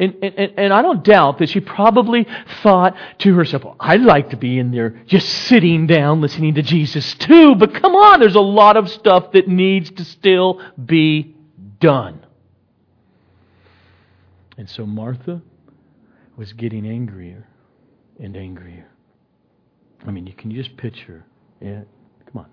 And, 0.01 0.15
and, 0.23 0.53
and 0.57 0.73
I 0.73 0.81
don't 0.81 1.03
doubt 1.03 1.37
that 1.37 1.49
she 1.49 1.59
probably 1.59 2.25
thought 2.63 2.95
to 3.19 3.35
herself, 3.35 3.63
well, 3.63 3.75
I'd 3.79 4.01
like 4.01 4.31
to 4.31 4.35
be 4.35 4.57
in 4.57 4.71
there 4.71 4.99
just 5.05 5.29
sitting 5.29 5.85
down 5.85 6.21
listening 6.21 6.55
to 6.55 6.63
Jesus 6.63 7.13
too, 7.13 7.53
but 7.53 7.75
come 7.75 7.93
on, 7.93 8.19
there's 8.19 8.35
a 8.35 8.41
lot 8.41 8.77
of 8.77 8.89
stuff 8.89 9.31
that 9.33 9.47
needs 9.47 9.91
to 9.91 10.03
still 10.03 10.59
be 10.83 11.35
done. 11.79 12.25
And 14.57 14.67
so 14.67 14.87
Martha 14.87 15.43
was 16.35 16.51
getting 16.53 16.87
angrier 16.87 17.47
and 18.19 18.35
angrier. 18.35 18.89
I 20.07 20.09
mean, 20.09 20.25
you 20.25 20.33
can 20.33 20.49
just 20.49 20.75
picture 20.77 21.23
it. 21.59 21.87
Come 22.25 22.37
on. 22.37 22.47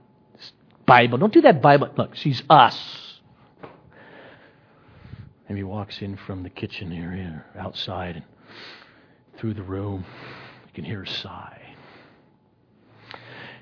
Bible. 0.84 1.16
Don't 1.16 1.32
do 1.32 1.40
that 1.40 1.62
Bible. 1.62 1.88
Look, 1.96 2.14
she's 2.14 2.42
us. 2.50 3.07
And 5.48 5.56
he 5.56 5.64
walks 5.64 6.02
in 6.02 6.16
from 6.16 6.42
the 6.42 6.50
kitchen 6.50 6.92
area 6.92 7.44
or 7.54 7.60
outside 7.60 8.16
and 8.16 8.24
through 9.38 9.54
the 9.54 9.62
room. 9.62 10.04
You 10.66 10.72
can 10.74 10.84
hear 10.84 10.98
her 11.00 11.06
sigh. 11.06 11.74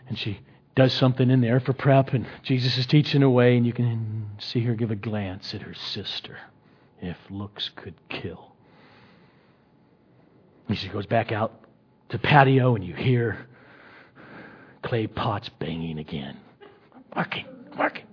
And 0.09 0.19
she 0.19 0.41
does 0.75 0.93
something 0.93 1.31
in 1.31 1.41
there 1.41 1.59
for 1.59 1.73
prep, 1.73 2.13
and 2.13 2.27
Jesus 2.43 2.77
is 2.77 2.87
teaching 2.87 3.23
away, 3.23 3.57
and 3.57 3.67
you 3.67 3.73
can 3.73 4.31
see 4.39 4.61
her 4.61 4.75
give 4.75 4.91
a 4.91 4.97
glance 4.97 5.55
at 5.55 5.63
her 5.63 5.75
sister, 5.75 6.39
if 7.01 7.17
looks 7.31 7.71
could 7.75 7.95
kill. 8.09 8.53
And 10.69 10.77
she 10.77 10.89
goes 10.89 11.07
back 11.07 11.33
out 11.33 11.61
to 12.11 12.19
patio, 12.19 12.75
and 12.75 12.85
you 12.85 12.95
hear 12.95 13.47
clay 14.83 15.07
pots 15.07 15.49
banging 15.49 15.99
again. 15.99 16.37
Marking, 17.15 17.47
marking. 17.77 18.05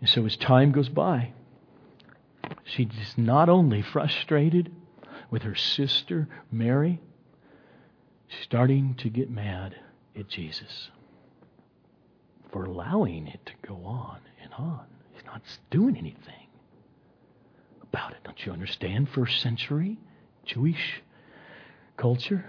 And 0.00 0.08
so 0.08 0.24
as 0.24 0.36
time 0.36 0.72
goes 0.72 0.88
by, 0.88 1.32
She's 2.62 3.14
not 3.16 3.48
only 3.48 3.82
frustrated 3.82 4.72
with 5.30 5.42
her 5.42 5.54
sister 5.54 6.28
Mary, 6.50 7.00
she's 8.28 8.44
starting 8.44 8.94
to 8.96 9.10
get 9.10 9.30
mad 9.30 9.74
at 10.16 10.28
Jesus 10.28 10.90
for 12.52 12.64
allowing 12.64 13.26
it 13.26 13.44
to 13.46 13.52
go 13.66 13.74
on 13.84 14.20
and 14.42 14.52
on. 14.54 14.86
He's 15.12 15.24
not 15.24 15.42
doing 15.70 15.96
anything 15.96 16.48
about 17.82 18.12
it. 18.12 18.18
Don't 18.24 18.46
you 18.46 18.52
understand? 18.52 19.08
First 19.08 19.40
century 19.40 19.98
Jewish 20.44 21.02
culture. 21.96 22.44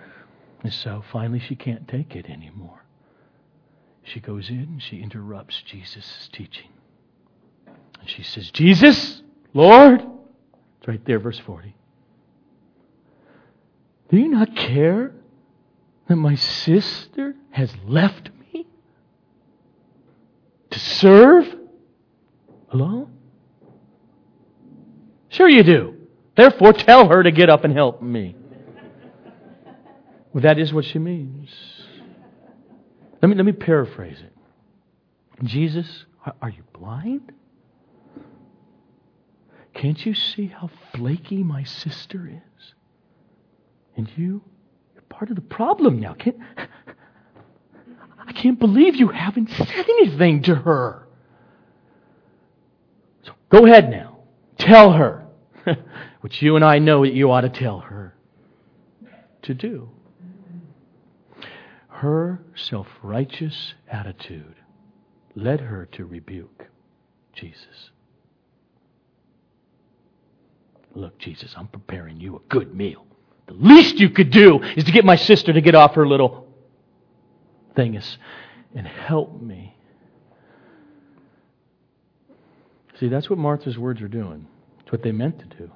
And 0.63 0.73
so 0.73 1.03
finally 1.11 1.39
she 1.39 1.55
can't 1.55 1.87
take 1.87 2.15
it 2.15 2.27
anymore. 2.29 2.83
She 4.03 4.19
goes 4.19 4.49
in 4.49 4.79
she 4.79 5.01
interrupts 5.01 5.61
Jesus' 5.63 6.29
teaching. 6.31 6.69
And 7.99 8.09
she 8.09 8.23
says, 8.23 8.51
Jesus, 8.51 9.21
Lord, 9.55 10.01
it's 10.01 10.87
right 10.87 11.03
there, 11.05 11.17
verse 11.17 11.39
40. 11.39 11.73
Do 14.09 14.17
you 14.17 14.27
not 14.27 14.53
care 14.53 15.13
that 16.09 16.17
my 16.17 16.35
sister 16.35 17.35
has 17.51 17.73
left 17.87 18.29
me 18.53 18.67
to 20.71 20.79
serve 20.79 21.55
alone? 22.69 23.13
Sure, 25.29 25.47
you 25.47 25.63
do. 25.63 25.95
Therefore, 26.35 26.73
tell 26.73 27.07
her 27.07 27.23
to 27.23 27.31
get 27.31 27.49
up 27.49 27.63
and 27.63 27.73
help 27.73 28.01
me. 28.01 28.35
Well, 30.33 30.41
that 30.41 30.59
is 30.59 30.73
what 30.73 30.83
she 30.83 30.99
means. 30.99 31.49
Let 33.21 33.29
me, 33.29 33.35
let 33.35 33.45
me 33.45 33.53
paraphrase 33.53 34.17
it. 34.19 34.33
Jesus, 35.45 36.05
are, 36.25 36.35
are 36.41 36.49
you 36.49 36.63
blind? 36.73 37.31
Can't 39.75 40.05
you 40.05 40.15
see 40.15 40.47
how 40.47 40.69
flaky 40.93 41.43
my 41.43 41.63
sister 41.63 42.27
is? 42.27 42.73
And 43.97 44.09
you, 44.15 44.41
you're 44.93 45.03
part 45.09 45.29
of 45.29 45.35
the 45.35 45.41
problem 45.41 45.99
now. 45.99 46.13
Can't, 46.13 46.37
I 48.25 48.31
can't 48.31 48.57
believe 48.57 48.95
you 48.95 49.09
haven't 49.09 49.49
said 49.49 49.85
anything 49.89 50.43
to 50.43 50.55
her. 50.55 51.07
So 53.23 53.33
go 53.49 53.65
ahead 53.65 53.89
now. 53.89 54.19
Tell 54.57 54.93
her, 54.93 55.27
which 56.21 56.41
you 56.41 56.55
and 56.55 56.63
I 56.63 56.79
know 56.79 57.03
that 57.03 57.13
you 57.13 57.29
ought 57.31 57.41
to 57.41 57.49
tell 57.49 57.79
her 57.81 58.15
to 59.41 59.53
do. 59.53 59.89
Her 61.89 62.41
self 62.55 62.87
righteous 63.03 63.73
attitude 63.89 64.55
led 65.35 65.59
her 65.59 65.85
to 65.93 66.05
rebuke 66.05 66.67
Jesus. 67.33 67.91
Look, 70.95 71.17
Jesus, 71.19 71.53
I'm 71.57 71.67
preparing 71.67 72.19
you 72.19 72.37
a 72.37 72.39
good 72.49 72.73
meal. 72.73 73.05
The 73.47 73.53
least 73.53 73.99
you 73.99 74.09
could 74.09 74.31
do 74.31 74.63
is 74.75 74.85
to 74.85 74.91
get 74.91 75.05
my 75.05 75.17
sister 75.17 75.53
to 75.53 75.61
get 75.61 75.75
off 75.75 75.95
her 75.95 76.07
little 76.07 76.47
thingus 77.75 78.17
and 78.73 78.87
help 78.87 79.39
me. 79.41 79.75
See, 82.99 83.09
that's 83.09 83.29
what 83.29 83.37
Martha's 83.37 83.77
words 83.77 84.01
are 84.01 84.07
doing. 84.07 84.47
It's 84.81 84.91
what 84.91 85.03
they 85.03 85.11
meant 85.11 85.39
to 85.39 85.57
do. 85.57 85.71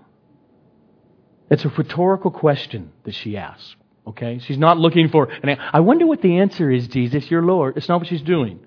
It's 1.52 1.66
a 1.66 1.70
rhetorical 1.70 2.32
question 2.32 2.92
that 3.04 3.14
she 3.14 3.36
asks. 3.36 3.76
Okay? 4.08 4.40
She's 4.40 4.58
not 4.58 4.78
looking 4.78 5.10
for 5.10 5.26
an 5.30 5.50
answer. 5.50 5.64
I 5.74 5.82
wonder 5.82 6.08
what 6.08 6.22
the 6.22 6.38
answer 6.38 6.72
is, 6.72 6.88
Jesus, 6.88 7.30
your 7.30 7.42
Lord. 7.42 7.76
It's 7.76 7.90
not 7.90 8.00
what 8.00 8.08
she's 8.08 8.22
doing. 8.22 8.60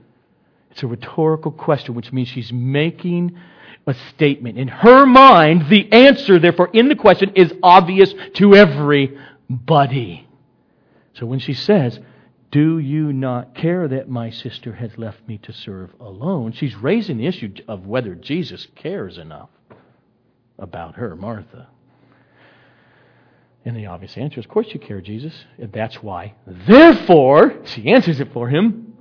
It's 0.70 0.82
a 0.82 0.86
rhetorical 0.86 1.50
question, 1.50 1.94
which 1.94 2.12
means 2.12 2.28
she's 2.28 2.52
making 2.52 3.38
a 3.86 3.94
statement. 4.10 4.58
In 4.58 4.68
her 4.68 5.06
mind, 5.06 5.68
the 5.68 5.90
answer, 5.92 6.38
therefore, 6.38 6.70
in 6.72 6.88
the 6.88 6.94
question 6.94 7.32
is 7.34 7.52
obvious 7.62 8.14
to 8.34 8.54
everybody. 8.54 10.28
So 11.14 11.26
when 11.26 11.40
she 11.40 11.54
says, 11.54 11.98
Do 12.50 12.78
you 12.78 13.12
not 13.12 13.54
care 13.54 13.88
that 13.88 14.08
my 14.08 14.30
sister 14.30 14.74
has 14.74 14.96
left 14.96 15.26
me 15.26 15.38
to 15.38 15.52
serve 15.52 15.90
alone? 16.00 16.52
She's 16.52 16.76
raising 16.76 17.18
the 17.18 17.26
issue 17.26 17.54
of 17.68 17.86
whether 17.86 18.14
Jesus 18.14 18.66
cares 18.74 19.18
enough 19.18 19.50
about 20.58 20.94
her, 20.96 21.16
Martha. 21.16 21.68
And 23.64 23.76
the 23.76 23.86
obvious 23.86 24.16
answer 24.16 24.40
is, 24.40 24.46
Of 24.46 24.50
course 24.50 24.68
you 24.72 24.80
care, 24.80 25.00
Jesus. 25.00 25.44
That's 25.58 25.96
why. 26.02 26.34
Therefore, 26.46 27.58
she 27.64 27.88
answers 27.88 28.20
it 28.20 28.32
for 28.32 28.48
him. 28.48 28.94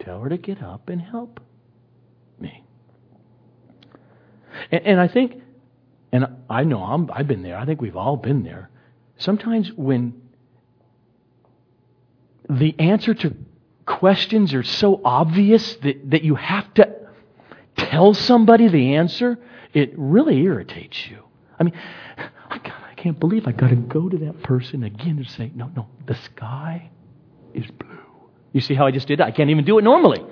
Tell 0.00 0.20
her 0.20 0.28
to 0.28 0.38
get 0.38 0.62
up 0.62 0.88
and 0.88 1.00
help 1.00 1.40
me. 2.38 2.64
And, 4.70 4.86
and 4.86 5.00
I 5.00 5.08
think, 5.08 5.42
and 6.12 6.26
I 6.48 6.64
know 6.64 6.82
I'm, 6.82 7.10
I've 7.12 7.28
been 7.28 7.42
there, 7.42 7.56
I 7.56 7.66
think 7.66 7.80
we've 7.80 7.96
all 7.96 8.16
been 8.16 8.44
there. 8.44 8.70
Sometimes 9.16 9.72
when 9.72 10.20
the 12.48 12.74
answer 12.78 13.14
to 13.14 13.34
questions 13.84 14.54
are 14.54 14.62
so 14.62 15.00
obvious 15.04 15.74
that, 15.76 16.10
that 16.10 16.22
you 16.22 16.34
have 16.34 16.72
to 16.74 16.94
tell 17.76 18.14
somebody 18.14 18.68
the 18.68 18.94
answer, 18.94 19.38
it 19.72 19.92
really 19.96 20.38
irritates 20.42 21.08
you. 21.08 21.22
I 21.58 21.64
mean, 21.64 21.74
I 22.50 22.94
can't 22.96 23.18
believe 23.18 23.46
I 23.46 23.52
got 23.52 23.68
to 23.68 23.76
go 23.76 24.08
to 24.08 24.16
that 24.18 24.42
person 24.42 24.84
again 24.84 25.18
and 25.18 25.28
say, 25.28 25.50
no, 25.54 25.70
no, 25.74 25.88
the 26.06 26.14
sky 26.14 26.90
is 27.54 27.66
blue. 27.66 27.98
You 28.52 28.60
see 28.60 28.74
how 28.74 28.86
I 28.86 28.90
just 28.90 29.08
did 29.08 29.20
that? 29.20 29.26
I 29.26 29.30
can't 29.30 29.50
even 29.50 29.64
do 29.64 29.78
it 29.78 29.82
normally. 29.82 30.24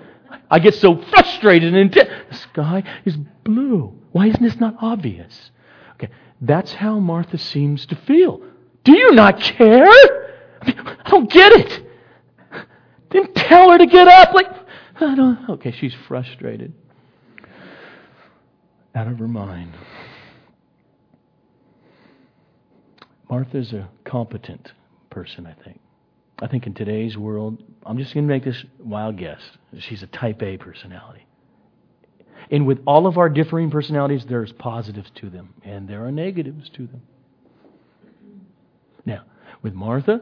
I 0.50 0.58
get 0.58 0.74
so 0.74 0.96
frustrated 0.96 1.74
and 1.74 1.76
intense. 1.76 2.10
The 2.30 2.36
sky 2.36 2.82
is 3.04 3.16
blue. 3.16 3.92
Why 4.12 4.26
isn't 4.26 4.42
this 4.42 4.56
not 4.56 4.76
obvious? 4.80 5.50
Okay, 5.94 6.10
that's 6.40 6.72
how 6.72 6.98
Martha 6.98 7.38
seems 7.38 7.86
to 7.86 7.96
feel. 7.96 8.40
Do 8.84 8.96
you 8.96 9.12
not 9.12 9.40
care? 9.40 9.86
I, 9.86 10.64
mean, 10.66 10.78
I 10.78 11.10
don't 11.10 11.30
get 11.30 11.52
it. 11.52 11.82
Then 13.10 13.32
tell 13.34 13.70
her 13.70 13.78
to 13.78 13.86
get 13.86 14.08
up. 14.08 14.32
Like, 14.34 14.50
I 15.00 15.14
don't. 15.14 15.50
Okay, 15.50 15.72
she's 15.72 15.94
frustrated, 16.06 16.72
out 18.94 19.08
of 19.08 19.18
her 19.18 19.28
mind. 19.28 19.72
Martha's 23.28 23.72
a 23.72 23.88
competent 24.04 24.72
person, 25.10 25.46
I 25.46 25.52
think. 25.64 25.80
I 26.40 26.48
think 26.48 26.66
in 26.66 26.74
today's 26.74 27.16
world, 27.16 27.62
I'm 27.84 27.98
just 27.98 28.12
going 28.12 28.26
to 28.26 28.32
make 28.32 28.44
this 28.44 28.64
wild 28.78 29.16
guess. 29.16 29.40
She's 29.78 30.02
a 30.02 30.06
type 30.06 30.42
A 30.42 30.58
personality. 30.58 31.26
And 32.50 32.66
with 32.66 32.80
all 32.86 33.06
of 33.06 33.18
our 33.18 33.28
differing 33.28 33.70
personalities, 33.70 34.24
there's 34.26 34.52
positives 34.52 35.10
to 35.16 35.30
them, 35.30 35.54
and 35.64 35.88
there 35.88 36.04
are 36.04 36.12
negatives 36.12 36.68
to 36.70 36.86
them. 36.86 37.02
Now, 39.04 39.22
with 39.62 39.72
Martha, 39.72 40.20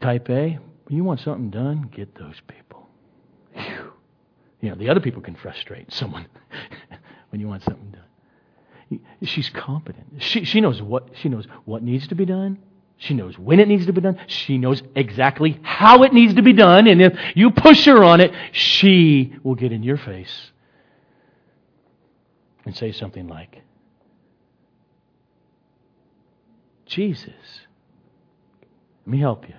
type 0.00 0.30
A, 0.30 0.58
you 0.88 1.04
want 1.04 1.20
something 1.20 1.50
done, 1.50 1.90
get 1.94 2.14
those 2.14 2.40
people. 2.46 2.88
Whew. 3.54 3.92
You 4.60 4.70
know, 4.70 4.76
the 4.76 4.88
other 4.88 5.00
people 5.00 5.20
can 5.20 5.34
frustrate 5.34 5.92
someone 5.92 6.26
when 7.30 7.40
you 7.40 7.48
want 7.48 7.64
something 7.64 7.90
done. 7.90 9.00
She's 9.22 9.50
competent. 9.50 10.22
She, 10.22 10.44
she 10.44 10.60
knows 10.60 10.80
what 10.80 11.10
she 11.14 11.28
knows 11.28 11.46
what 11.64 11.82
needs 11.82 12.06
to 12.08 12.14
be 12.14 12.24
done, 12.24 12.58
She 12.96 13.14
knows 13.14 13.38
when 13.38 13.60
it 13.60 13.68
needs 13.68 13.86
to 13.86 13.92
be 13.92 14.00
done. 14.00 14.18
She 14.26 14.56
knows 14.56 14.82
exactly 14.94 15.58
how 15.62 16.04
it 16.04 16.12
needs 16.12 16.34
to 16.34 16.42
be 16.42 16.52
done. 16.52 16.86
And 16.86 17.02
if 17.02 17.18
you 17.34 17.50
push 17.50 17.84
her 17.86 18.02
on 18.02 18.20
it, 18.20 18.32
she 18.52 19.34
will 19.42 19.54
get 19.54 19.72
in 19.72 19.82
your 19.82 19.96
face 19.96 20.52
and 22.64 22.74
say 22.74 22.92
something 22.92 23.28
like, 23.28 23.62
Jesus, 26.86 27.34
let 29.04 29.12
me 29.12 29.18
help 29.18 29.48
you. 29.48 29.54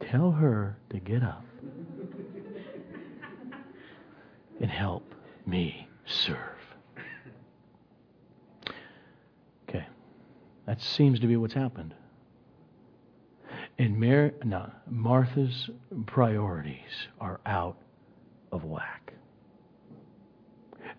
Tell 0.00 0.30
her 0.32 0.76
to 0.90 1.00
get 1.00 1.22
up 1.22 1.44
and 4.60 4.70
help 4.70 5.14
me 5.46 5.88
serve. 6.04 6.36
Okay. 9.68 9.86
That 10.66 10.80
seems 10.80 11.20
to 11.20 11.26
be 11.26 11.36
what's 11.36 11.54
happened. 11.54 11.94
And 13.78 13.98
Mar- 13.98 14.32
no, 14.44 14.70
Martha's 14.90 15.70
priorities 16.06 17.08
are 17.20 17.40
out 17.46 17.76
of 18.50 18.64
whack. 18.64 19.12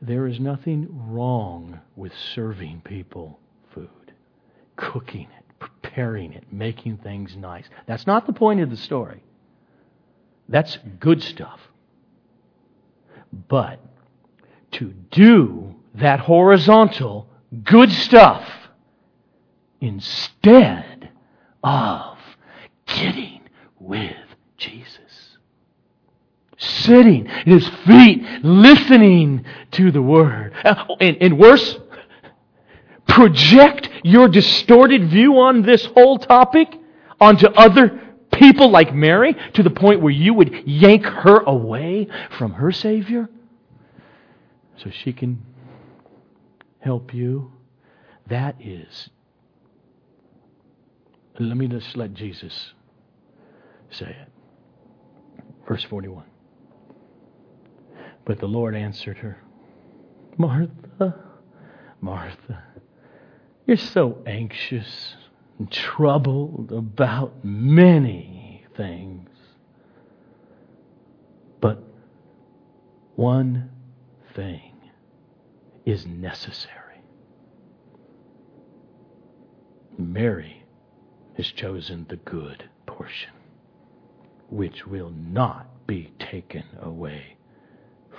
There 0.01 0.27
is 0.27 0.39
nothing 0.39 0.87
wrong 1.11 1.81
with 1.97 2.13
serving 2.33 2.81
people 2.85 3.39
food, 3.73 4.13
cooking 4.77 5.27
it, 5.37 5.59
preparing 5.59 6.31
it, 6.31 6.45
making 6.51 6.97
things 6.97 7.35
nice. 7.35 7.65
That's 7.85 8.07
not 8.07 8.25
the 8.25 8.33
point 8.33 8.61
of 8.61 8.69
the 8.69 8.77
story. 8.77 9.21
That's 10.47 10.77
good 10.99 11.21
stuff. 11.21 11.59
But 13.49 13.79
to 14.73 14.93
do 15.11 15.75
that 15.95 16.21
horizontal 16.21 17.27
good 17.63 17.91
stuff 17.91 18.47
instead 19.81 21.09
of 21.63 22.08
getting 22.99 23.41
with 23.79 24.15
Jesus. 24.57 25.38
Sitting 26.57 27.27
at 27.27 27.47
his 27.47 27.67
feet, 27.88 28.23
listening 28.43 29.45
to 29.71 29.91
the 29.91 30.01
word. 30.01 30.53
Uh, 30.65 30.95
and, 30.99 31.17
and 31.21 31.39
worse, 31.39 31.77
project 33.07 33.89
your 34.03 34.27
distorted 34.27 35.09
view 35.09 35.39
on 35.39 35.62
this 35.62 35.85
whole 35.85 36.19
topic 36.19 36.67
onto 37.19 37.47
other 37.47 38.01
people 38.31 38.69
like 38.69 38.93
Mary 38.93 39.35
to 39.53 39.63
the 39.63 39.69
point 39.69 40.01
where 40.01 40.12
you 40.12 40.33
would 40.33 40.67
yank 40.67 41.05
her 41.05 41.39
away 41.39 42.07
from 42.38 42.53
her 42.53 42.71
Savior 42.71 43.29
so 44.77 44.89
she 44.89 45.13
can 45.13 45.41
help 46.79 47.13
you. 47.13 47.51
That 48.27 48.55
is. 48.62 49.09
Let 51.39 51.57
me 51.57 51.67
just 51.67 51.95
let 51.95 52.13
Jesus 52.13 52.73
say 53.91 54.10
it. 54.10 55.43
Verse 55.67 55.84
41. 55.84 56.23
But 58.25 58.39
the 58.39 58.47
Lord 58.47 58.75
answered 58.75 59.17
her, 59.17 59.41
Martha, 60.38 61.15
Martha, 62.02 62.63
you're 63.65 63.78
so 63.78 64.21
anxious 64.25 65.15
and 65.58 65.71
troubled 65.71 66.71
about 66.71 67.43
many 67.43 68.65
things. 68.75 69.30
But 71.60 71.84
one 73.15 73.69
thing 74.34 74.73
is 75.86 76.06
necessary. 76.06 77.02
Mary 79.97 80.63
has 81.36 81.47
chosen 81.47 82.06
the 82.10 82.15
good 82.17 82.63
portion 82.86 83.32
which 84.49 84.85
will 84.88 85.12
not 85.12 85.88
be 85.88 86.12
taken 86.19 86.63
away 86.81 87.38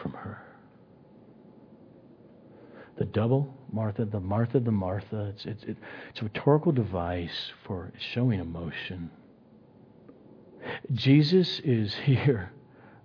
from 0.03 0.12
her. 0.12 0.43
The 2.97 3.05
double 3.07 3.55
Martha, 3.73 4.05
the 4.05 4.21
Martha, 4.21 4.61
the 4.61 4.71
Martha, 4.71 5.33
it's, 5.35 5.47
it's, 5.47 5.64
it's 5.64 6.21
a 6.21 6.25
rhetorical 6.25 6.73
device 6.73 7.53
for 7.64 7.93
showing 7.99 8.40
emotion. 8.40 9.11
Jesus 10.93 11.61
is 11.64 11.95
here 11.95 12.53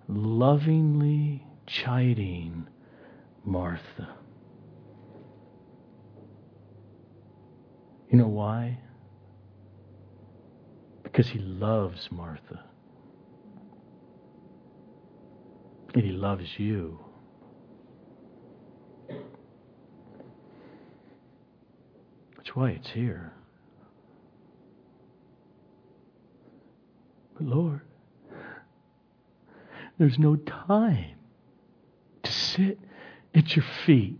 lovingly 0.08 1.46
chiding 1.66 2.68
Martha. 3.44 4.16
You 8.10 8.18
know 8.18 8.28
why? 8.28 8.78
Because 11.02 11.28
he 11.28 11.38
loves 11.38 12.08
Martha. 12.12 12.65
He 15.96 16.12
loves 16.12 16.58
you. 16.58 16.98
That's 22.36 22.54
why 22.54 22.70
it's 22.72 22.90
here. 22.90 23.32
But 27.34 27.46
Lord, 27.46 27.80
there's 29.98 30.18
no 30.18 30.36
time 30.36 31.16
to 32.24 32.30
sit 32.30 32.78
at 33.34 33.56
your 33.56 33.64
feet 33.86 34.18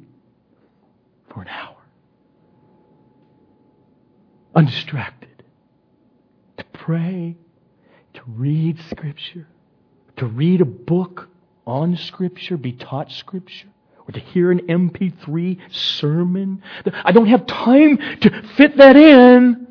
for 1.29 1.43
an 1.43 1.49
hour. 1.49 1.77
Undistracted. 4.55 5.43
To 6.57 6.65
pray, 6.73 7.37
to 8.15 8.23
read 8.27 8.79
Scripture, 8.89 9.47
to 10.17 10.25
read 10.25 10.63
a 10.63 10.67
book 10.67 11.29
on 11.67 11.97
Scripture, 11.97 12.57
be 12.57 12.73
taught 12.73 13.11
Scripture, 13.11 13.69
or 14.07 14.13
to 14.13 14.21
hear 14.21 14.51
an 14.51 14.61
MP3 14.61 15.59
sermon. 15.71 16.63
I 17.05 17.13
don't 17.13 17.27
have 17.27 17.47
time 17.47 17.99
to 18.21 18.43
fit 18.57 18.77
that 18.77 18.97
in 18.97 19.67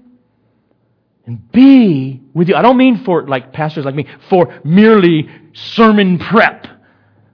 and 1.25 1.51
be 1.51 2.21
with 2.34 2.49
you. 2.49 2.55
I 2.55 2.62
don't 2.62 2.77
mean 2.77 3.03
for, 3.03 3.27
like 3.27 3.53
pastors 3.53 3.86
like 3.86 3.95
me, 3.95 4.08
for 4.29 4.60
merely 4.63 5.29
sermon 5.53 6.19
prep. 6.19 6.65
I'm 6.65 6.77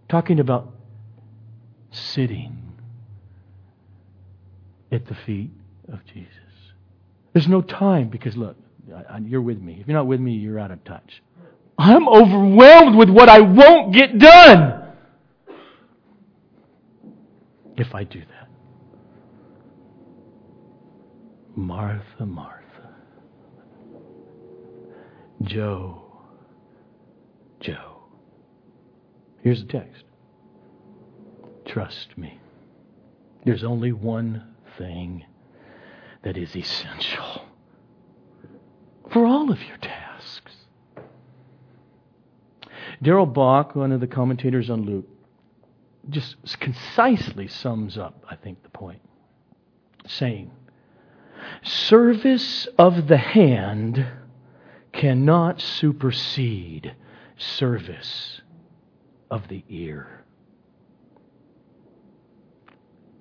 talking 0.07 0.39
about 0.39 0.71
sitting 1.91 2.57
at 4.91 5.05
the 5.07 5.15
feet 5.25 5.51
of 5.91 6.05
Jesus. 6.05 6.27
There's 7.33 7.47
no 7.47 7.61
time 7.61 8.09
because, 8.09 8.37
look, 8.37 8.57
you're 9.23 9.41
with 9.41 9.59
me. 9.59 9.77
If 9.79 9.87
you're 9.87 9.97
not 9.97 10.07
with 10.07 10.19
me, 10.19 10.33
you're 10.33 10.59
out 10.59 10.71
of 10.71 10.83
touch. 10.83 11.21
I'm 11.83 12.07
overwhelmed 12.07 12.95
with 12.95 13.09
what 13.09 13.27
I 13.27 13.39
won't 13.39 13.91
get 13.91 14.19
done 14.19 14.83
if 17.75 17.95
I 17.95 18.03
do 18.03 18.19
that. 18.19 18.49
Martha, 21.55 22.25
Martha. 22.27 22.61
Joe, 25.41 26.03
Joe. 27.59 28.03
Here's 29.41 29.61
the 29.63 29.67
text. 29.67 30.03
Trust 31.65 32.15
me. 32.15 32.39
There's 33.43 33.63
only 33.63 33.91
one 33.91 34.53
thing 34.77 35.25
that 36.23 36.37
is 36.37 36.55
essential 36.55 37.47
for 39.11 39.25
all 39.25 39.51
of 39.51 39.63
your 39.63 39.77
tasks. 39.77 40.00
Darrell 43.01 43.25
Bock, 43.25 43.75
one 43.75 43.91
of 43.91 43.99
the 43.99 44.07
commentators 44.07 44.69
on 44.69 44.85
Luke, 44.85 45.07
just 46.09 46.35
concisely 46.59 47.47
sums 47.47 47.97
up, 47.97 48.23
I 48.29 48.35
think, 48.35 48.63
the 48.63 48.69
point, 48.69 49.01
saying, 50.07 50.51
Service 51.63 52.67
of 52.77 53.07
the 53.07 53.17
hand 53.17 54.05
cannot 54.93 55.61
supersede 55.61 56.95
service 57.37 58.41
of 59.29 59.47
the 59.47 59.63
ear. 59.69 60.23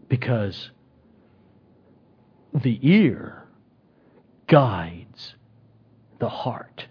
Because 0.09 0.71
the 2.53 2.79
ear 2.83 3.45
guides 4.47 5.35
the 6.19 6.29
heart 6.29 6.87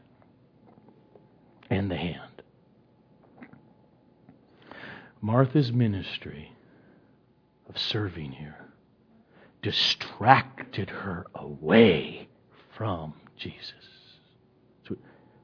and 1.69 1.91
the 1.91 1.97
hand. 1.97 2.28
Martha's 5.21 5.71
ministry 5.71 6.53
of 7.67 7.77
serving 7.77 8.31
here 8.31 8.69
distracted 9.61 10.89
her 10.89 11.25
away 11.35 12.29
from 12.75 13.13
Jesus. 13.35 13.73
So 14.87 14.95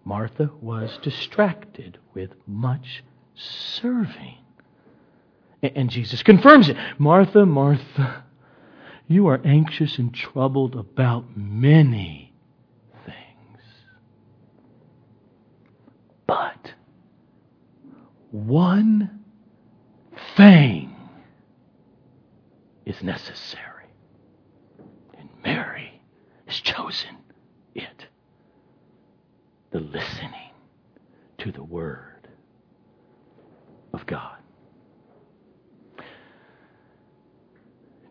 Martha 0.06 0.50
was 0.62 0.98
distracted 1.02 1.98
with 2.14 2.32
much 2.48 3.04
serving. 3.36 4.38
And 5.62 5.90
Jesus 5.90 6.24
confirms 6.24 6.70
it. 6.70 6.78
Martha, 6.98 7.46
Martha, 7.46 8.24
you 9.08 9.28
are 9.28 9.42
anxious 9.44 9.98
and 9.98 10.14
troubled 10.14 10.76
about 10.76 11.36
many 11.36 12.34
things. 13.06 13.62
But 16.28 16.74
one 18.32 19.25
thing 20.36 20.94
is 22.86 23.02
necessary. 23.02 23.86
And 25.18 25.30
Mary 25.44 26.02
has 26.46 26.56
chosen 26.58 27.18
it 27.74 28.08
the 29.72 29.80
listening 29.80 30.52
to 31.40 31.52
the 31.52 31.64
Word 31.64 32.28
of 33.94 34.06
God. 34.06 34.38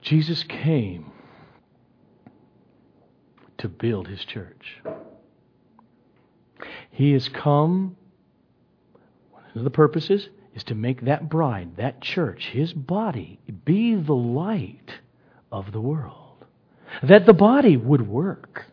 Jesus 0.01 0.43
came 0.45 1.13
to 3.59 3.69
build 3.69 4.09
his 4.09 4.25
church. 4.25 4.83
He 6.91 7.13
has 7.13 7.29
come, 7.29 7.97
one 9.31 9.45
of 9.55 9.65
the 9.65 9.71
purposes 9.71 10.29
is 10.55 10.65
to 10.65 10.75
make 10.75 11.03
that 11.03 11.29
bride, 11.29 11.77
that 11.77 12.01
church, 12.01 12.47
his 12.53 12.73
body, 12.73 13.41
be 13.65 13.95
the 13.95 14.15
light 14.15 15.01
of 15.51 15.73
the 15.73 15.81
world. 15.81 16.45
That 17.03 17.27
the 17.27 17.33
body 17.33 17.77
would 17.77 18.07
work. 18.07 18.67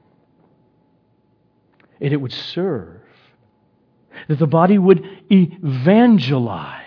And 1.99 2.13
it 2.13 2.17
would 2.17 2.33
serve. 2.33 3.01
That 4.27 4.37
the 4.37 4.47
body 4.47 4.77
would 4.77 5.03
evangelize. 5.31 6.81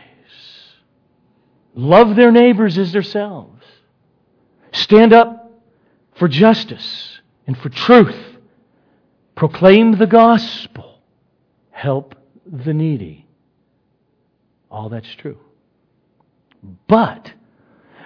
Love 1.74 2.14
their 2.14 2.30
neighbors 2.30 2.78
as 2.78 2.92
themselves. 2.92 3.64
Stand 4.72 5.12
up 5.12 5.52
for 6.16 6.28
justice 6.28 7.20
and 7.46 7.59
for 7.59 7.68
truth. 7.68 8.37
Proclaim 9.35 9.98
the 9.98 10.07
gospel. 10.07 11.00
Help 11.70 12.14
the 12.46 12.72
needy. 12.72 13.23
All 14.74 14.88
that's 14.88 15.14
true. 15.14 15.38
But 16.88 17.32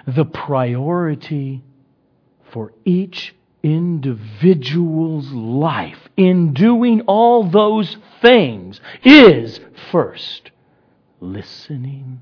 the 0.06 0.26
priority 0.26 1.64
for 2.52 2.74
each 2.84 3.34
individual's 3.62 5.32
life 5.32 5.96
in 6.14 6.52
doing 6.52 7.00
all 7.06 7.48
those 7.48 7.96
things 8.20 8.82
is 9.02 9.60
first 9.90 10.50
listening, 11.20 12.20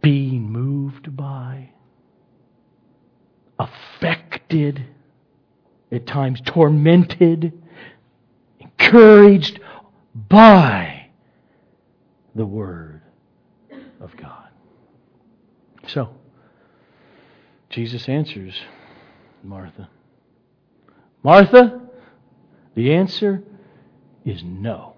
being 0.00 0.50
moved 0.50 1.14
by, 1.14 1.68
affected, 3.58 4.86
at 5.90 6.06
times 6.06 6.40
tormented, 6.46 7.52
encouraged 8.58 9.60
by 10.14 11.06
the 12.34 12.46
Word 12.46 13.02
of 14.00 14.16
God. 14.16 14.48
So, 15.86 16.10
Jesus 17.70 18.08
answers 18.08 18.60
Martha. 19.42 19.88
Martha, 21.22 21.80
the 22.74 22.92
answer 22.94 23.42
is 24.24 24.42
no. 24.42 24.94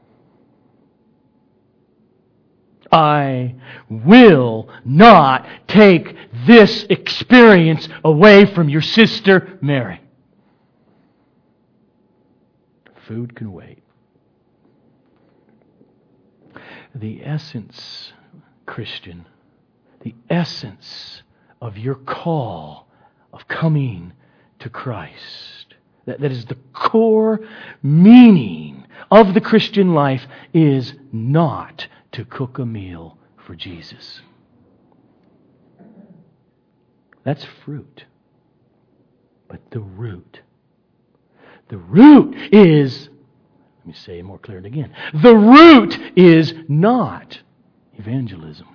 I 2.91 3.57
will 3.89 4.69
not 4.85 5.47
take 5.67 6.15
this 6.47 6.87
experience 6.91 7.89
away 8.05 8.47
from 8.47 8.69
your 8.69 8.83
sister 8.83 9.59
Mary. 9.61 10.01
Food 13.09 13.35
can 13.35 13.53
wait. 13.53 13.84
The 16.95 17.25
essence, 17.25 18.13
Christian, 18.67 19.27
the 20.03 20.15
essence 20.31 21.23
of 21.61 21.77
your 21.77 21.97
call 21.97 22.87
of 23.33 23.49
coming 23.49 24.13
to 24.61 24.71
Christ, 24.71 25.75
that, 26.07 26.21
that 26.21 26.31
is 26.31 26.45
the 26.45 26.59
core 26.73 27.41
meaning 27.83 28.87
of 29.11 29.35
the 29.35 29.41
Christian 29.41 29.95
life, 29.95 30.27
is 30.53 30.95
not 31.13 31.89
to 32.13 32.25
cook 32.25 32.59
a 32.59 32.67
meal 32.67 33.19
for 33.45 33.55
Jesus. 33.55 34.21
That's 37.25 37.45
fruit. 37.65 38.05
But 39.49 39.71
the 39.71 39.81
root, 39.81 40.41
the 41.69 41.79
root 41.79 42.35
is, 42.53 43.09
let 43.85 43.89
me 43.89 43.93
say 43.93 44.19
it 44.19 44.23
more 44.23 44.39
clearly 44.39 44.69
again, 44.69 44.95
the 45.13 45.37
root 45.37 45.99
is 46.17 46.55
not 46.69 47.39
evangelism. 47.99 48.67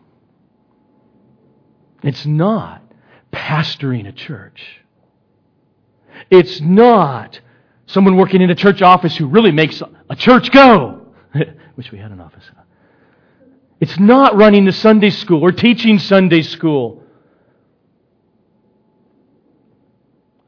It's 2.03 2.27
not 2.27 2.83
pastoring 3.33 4.07
a 4.07 4.11
church. 4.11 4.81
It's 6.29 6.61
not 6.61 7.39
someone 7.87 8.17
working 8.17 8.43
in 8.43 8.51
a 8.51 8.55
church 8.55 8.83
office 8.83 9.17
who 9.17 9.25
really 9.25 9.51
makes 9.51 9.81
a 10.11 10.15
church 10.15 10.51
go. 10.51 11.07
Wish 11.75 11.91
we 11.91 11.97
had 11.97 12.11
an 12.11 12.21
office. 12.21 12.43
It's 13.79 13.97
not 13.97 14.35
running 14.35 14.65
the 14.65 14.71
Sunday 14.71 15.09
school 15.09 15.43
or 15.43 15.51
teaching 15.51 15.97
Sunday 15.97 16.43
school. 16.43 17.03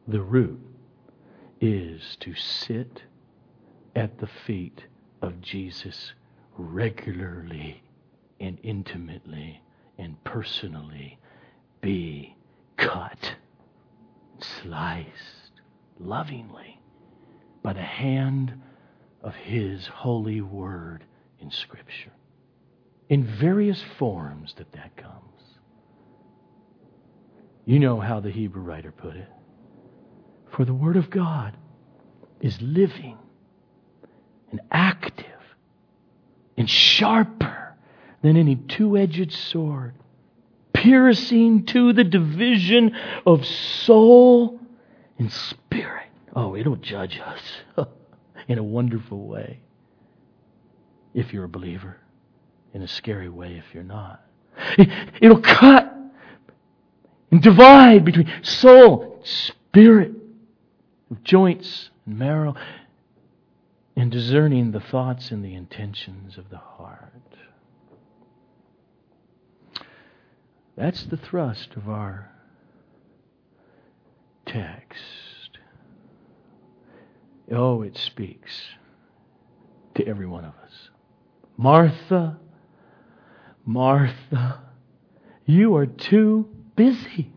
The 0.08 0.22
root 0.22 0.60
is 1.60 2.16
to 2.20 2.36
sit 2.36 3.02
at 3.96 4.18
the 4.20 4.30
feet 4.46 4.86
of 5.22 5.42
Jesus 5.42 6.14
regularly 6.58 7.84
and 8.40 8.58
intimately 8.64 9.62
and 9.98 10.22
personally 10.24 11.20
be 11.82 12.36
cut, 12.78 13.36
sliced 14.40 15.62
lovingly 16.00 16.80
by 17.62 17.74
the 17.74 17.82
hand 17.82 18.60
of 19.22 19.36
His 19.36 19.86
holy 19.88 20.42
word 20.42 21.04
in 21.40 21.52
Scripture 21.52 22.12
in 23.10 23.26
various 23.26 23.84
forms 24.00 24.54
that 24.58 24.72
that 24.72 24.96
comes. 24.96 25.18
You 27.66 27.78
know 27.78 28.00
how 28.00 28.20
the 28.20 28.32
Hebrew 28.32 28.64
writer 28.64 28.92
put 28.92 29.16
it. 29.16 29.28
For 30.56 30.66
the 30.66 30.74
Word 30.74 30.98
of 30.98 31.10
God 31.10 31.56
is 32.40 32.60
living 32.62 33.18
and 34.52 34.62
active 34.72 35.26
and 36.58 36.70
sharper 36.70 37.76
than 38.22 38.38
any 38.38 38.56
two 38.56 38.98
edged 38.98 39.32
sword, 39.32 39.94
piercing 40.74 41.66
to 41.66 41.94
the 41.94 42.04
division 42.04 42.96
of 43.26 43.46
soul 43.46 44.60
and 45.18 45.32
spirit. 45.32 46.08
Oh, 46.36 46.56
it'll 46.56 46.76
judge 46.76 47.20
us 47.20 47.42
in 48.48 48.58
a 48.58 48.64
wonderful 48.64 49.28
way 49.28 49.60
if 51.14 51.34
you're 51.34 51.46
a 51.46 51.50
believer 51.50 51.98
in 52.74 52.82
a 52.82 52.88
scary 52.88 53.30
way 53.30 53.56
if 53.58 53.74
you're 53.74 53.84
not. 53.84 54.24
It'll 55.22 55.42
cut 55.42 55.94
and 57.32 57.42
divide 57.42 58.06
between 58.06 58.32
soul, 58.42 59.16
and 59.18 59.26
spirit, 59.26 60.12
joints 61.24 61.90
and 62.06 62.18
marrow, 62.18 62.56
and 64.02 64.10
discerning 64.10 64.72
the 64.72 64.80
thoughts 64.80 65.30
and 65.30 65.46
the 65.46 65.54
intentions 65.54 66.36
of 66.36 66.50
the 66.50 66.58
heart. 66.58 67.38
That's 70.76 71.04
the 71.04 71.18
thrust 71.18 71.74
of 71.76 71.88
our 71.88 72.32
text. 74.48 75.60
Oh, 77.52 77.84
it 77.84 77.96
speaks 77.96 78.70
to 79.94 80.08
every 80.08 80.26
one 80.26 80.46
of 80.46 80.54
us. 80.66 80.90
Martha, 81.56 82.40
Martha, 83.64 84.64
you 85.46 85.76
are 85.76 85.86
too 85.86 86.50
busy. 86.76 87.32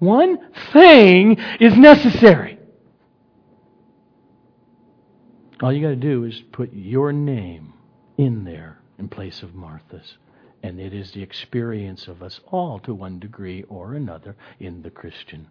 One 0.00 0.50
thing 0.72 1.38
is 1.60 1.78
necessary. 1.78 2.57
All 5.60 5.72
you 5.72 5.82
got 5.82 5.88
to 5.88 5.96
do 5.96 6.24
is 6.24 6.40
put 6.52 6.72
your 6.72 7.12
name 7.12 7.72
in 8.16 8.44
there 8.44 8.78
in 8.98 9.08
place 9.08 9.42
of 9.42 9.54
Martha's. 9.54 10.16
And 10.62 10.80
it 10.80 10.92
is 10.92 11.12
the 11.12 11.22
experience 11.22 12.08
of 12.08 12.22
us 12.22 12.40
all 12.46 12.78
to 12.80 12.94
one 12.94 13.18
degree 13.18 13.64
or 13.64 13.94
another 13.94 14.36
in 14.60 14.82
the 14.82 14.90
Christian 14.90 15.48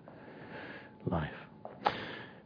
life. 1.05 1.33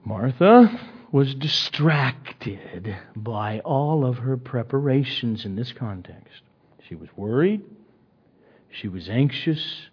Martha 0.04 0.80
was 1.12 1.36
distracted 1.36 2.96
by 3.16 3.60
all 3.60 4.06
of 4.06 4.18
her 4.18 4.38
preparations 4.38 5.46
in 5.46 5.56
this 5.56 5.72
context. 5.72 6.42
She 6.88 6.96
was 6.96 7.10
worried. 7.16 7.62
She 8.70 8.88
was 8.88 9.10
anxious. 9.10 9.88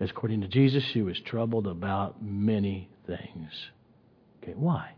According 0.00 0.42
to 0.42 0.48
Jesus, 0.48 0.84
she 0.84 1.02
was 1.02 1.18
troubled 1.20 1.66
about 1.66 2.22
many 2.22 2.88
things. 3.06 3.70
Okay, 4.42 4.54
why? 4.54 4.92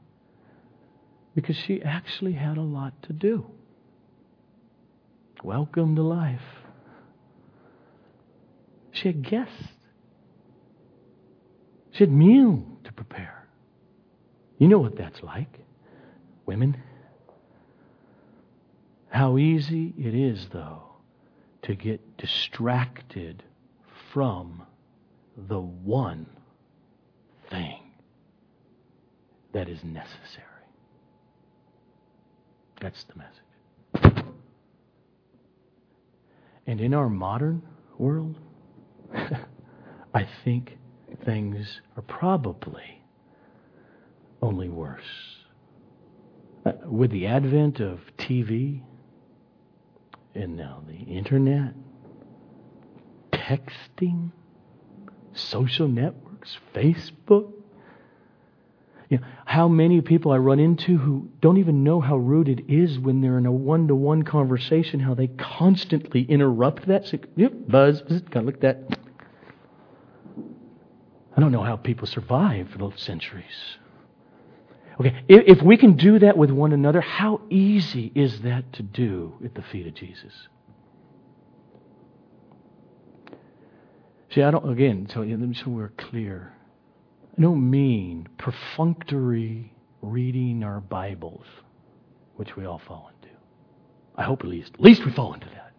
Because 1.35 1.57
she 1.57 1.83
actually 1.83 2.33
had 2.33 2.57
a 2.57 2.63
lot 2.63 3.03
to 3.05 3.13
do. 3.13 3.47
Welcome 5.43 5.97
to 5.97 6.03
life. 6.03 6.41
She 8.93 9.09
had 9.09 9.23
guests. 9.23 9.69
She 11.93 12.05
had 12.05 12.13
meal 12.13 12.65
to 12.85 12.93
prepare. 12.93 13.49
You 14.59 14.69
know 14.69 14.79
what 14.79 14.97
that's 14.97 15.23
like, 15.23 15.61
women. 16.45 16.77
How 19.09 19.39
easy 19.39 19.95
it 19.99 20.15
is, 20.15 20.49
though, 20.53 20.83
to 21.63 21.75
get 21.75 22.17
distracted 22.19 23.43
from 24.13 24.63
the 25.37 25.61
one 25.61 26.27
thing 27.49 27.81
that 29.53 29.69
is 29.69 29.83
necessary. 29.83 30.50
That's 32.81 33.05
the 33.05 33.15
message. 33.17 34.25
And 36.67 36.81
in 36.81 36.95
our 36.95 37.09
modern 37.09 37.63
world, 37.99 38.39
I 40.15 40.27
think 40.45 40.79
things 41.25 41.81
are 41.97 42.03
probably 42.03 43.03
only 44.43 44.69
worse. 44.69 45.37
Uh, 46.65 46.73
with 46.85 47.11
the 47.11 47.27
advent 47.27 47.81
of 47.81 48.01
TV 48.19 48.83
and 50.35 50.57
now 50.57 50.83
the 50.87 51.13
internet, 51.13 51.75
texting, 53.33 54.31
social 55.33 55.89
networks, 55.89 56.59
Facebook, 56.75 57.53
you 59.11 59.19
know, 59.19 59.27
how 59.45 59.67
many 59.67 60.01
people 60.01 60.31
I 60.31 60.39
run 60.39 60.61
into 60.61 60.97
who 60.97 61.29
don't 61.41 61.59
even 61.59 61.83
know 61.83 62.01
how 62.01 62.17
rude 62.17 62.49
it 62.49 62.73
is 62.73 62.97
when 62.97 63.21
they're 63.21 63.39
in 63.39 63.45
a 63.45 63.53
one 63.53 63.89
to 63.89 63.95
one 63.95 64.23
conversation, 64.23 65.01
how 65.01 65.15
they 65.15 65.27
constantly 65.27 66.23
interrupt 66.23 66.87
that. 66.87 67.09
So, 67.09 67.19
yep, 67.35 67.53
buzz, 67.69 68.01
buzz, 68.03 68.21
gotta 68.31 68.47
look 68.47 68.55
at 68.57 68.61
that. 68.61 68.99
I 71.37 71.41
don't 71.41 71.51
know 71.51 71.65
how 71.65 71.77
people 71.77 72.07
survive 72.07 72.71
for 72.71 72.79
those 72.79 73.01
centuries. 73.01 73.77
Okay, 75.01 75.25
if, 75.29 75.59
if 75.59 75.63
we 75.63 75.77
can 75.77 75.97
do 75.97 76.21
that 76.21 76.37
with 76.37 76.51
one 76.51 76.73
another, 76.73 77.01
how 77.01 77.41
easy 77.51 78.13
is 78.15 78.43
that 78.43 78.73
to 78.75 78.83
do 78.83 79.35
at 79.45 79.55
the 79.55 79.63
feet 79.63 79.89
of 79.89 79.95
Jesus? 79.95 80.33
See, 84.33 84.43
I 84.43 84.53
don't, 84.53 84.71
again, 84.71 85.09
so, 85.13 85.25
so 85.55 85.71
we're 85.71 85.89
clear. 85.89 86.53
Don't 87.39 87.71
mean 87.71 88.29
perfunctory 88.39 89.73
reading 90.03 90.63
our 90.63 90.81
Bibles, 90.81 91.45
which 92.37 92.57
we 92.57 92.65
all 92.65 92.79
fall 92.79 93.11
into. 93.23 93.35
I 94.17 94.25
hope 94.25 94.41
at 94.41 94.49
least. 94.49 94.75
At 94.75 94.81
least 94.81 95.05
we 95.05 95.13
fall 95.13 95.35
into 95.35 95.49
that. 95.49 95.73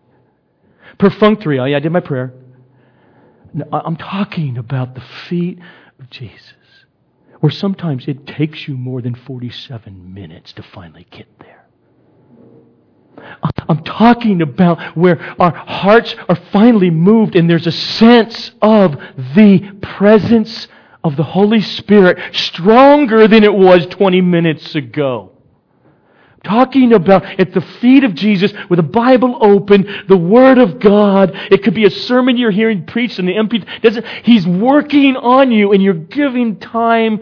Perfunctory, 0.97 1.60
oh 1.60 1.66
yeah, 1.66 1.78
I 1.78 1.80
did 1.80 1.91
my 1.91 1.99
prayer. 1.99 2.34
No, 3.54 3.66
I'm 3.72 3.97
talking 3.97 4.58
about 4.58 4.95
the 4.95 5.04
feet 5.30 5.60
of 5.99 6.10
Jesus, 6.10 6.54
where 7.39 7.52
sometimes 7.52 8.08
it 8.08 8.26
takes 8.26 8.68
you 8.68 8.78
more 8.78 9.02
than 9.02 9.14
47 9.14 10.14
minutes 10.14 10.54
to 10.54 10.64
finally 10.64 11.06
get 11.12 11.28
there. 11.39 11.66
I'm 13.70 13.84
talking 13.84 14.41
about 14.41 14.97
where 14.97 15.20
our 15.39 15.54
hearts 15.54 16.16
are 16.28 16.36
finally 16.52 16.89
moved 16.89 17.36
and 17.36 17.49
there's 17.49 17.68
a 17.68 17.72
sense 17.72 18.52
of 18.62 18.95
the 19.36 19.78
presence 19.82 20.68
of 21.04 21.16
the 21.16 21.24
Holy 21.24 21.62
Spirit 21.62 22.36
stronger 22.36 23.28
than 23.28 23.43
it 23.43 23.54
was 23.54 23.86
20 23.88 24.22
minutes 24.22 24.76
ago. 24.76 25.32
Talking 26.43 26.93
about 26.93 27.24
at 27.39 27.54
the 27.54 27.62
feet 27.62 28.04
of 28.04 28.16
Jesus 28.16 28.52
with 28.68 28.78
the 28.78 28.84
Bible 28.84 29.38
open, 29.41 30.06
the 30.08 30.18
Word 30.18 30.58
of 30.58 30.80
God. 30.80 31.32
It 31.52 31.64
could 31.64 31.76
be 31.76 31.86
a 31.86 31.89
sermon 31.91 32.36
you're 32.36 32.49
hearing 32.49 32.86
preached 32.88 33.20
in 33.20 33.28
the 33.28 33.34
MP. 33.34 33.64
Doesn't, 33.82 34.06
he's 34.24 34.47
working 34.47 35.16
on 35.18 35.52
you 35.52 35.72
and 35.72 35.84
you're 35.84 35.93
giving 35.93 36.60
time 36.60 37.20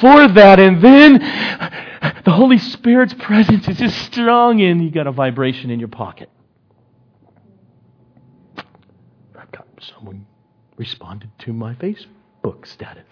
for 0.00 0.28
that. 0.28 0.60
And 0.60 0.80
then 0.82 1.18
the 2.24 2.30
Holy 2.30 2.58
Spirit's 2.58 3.14
presence 3.14 3.66
is 3.66 3.78
just 3.78 3.98
strong 4.02 4.60
and 4.60 4.82
you 4.82 4.92
got 4.92 5.08
a 5.08 5.12
vibration 5.12 5.70
in 5.70 5.80
your 5.80 5.88
pocket. 5.88 6.30
Someone 9.96 10.26
responded 10.76 11.30
to 11.40 11.52
my 11.52 11.74
Facebook 11.74 12.21
book 12.42 12.66
status. 12.66 13.04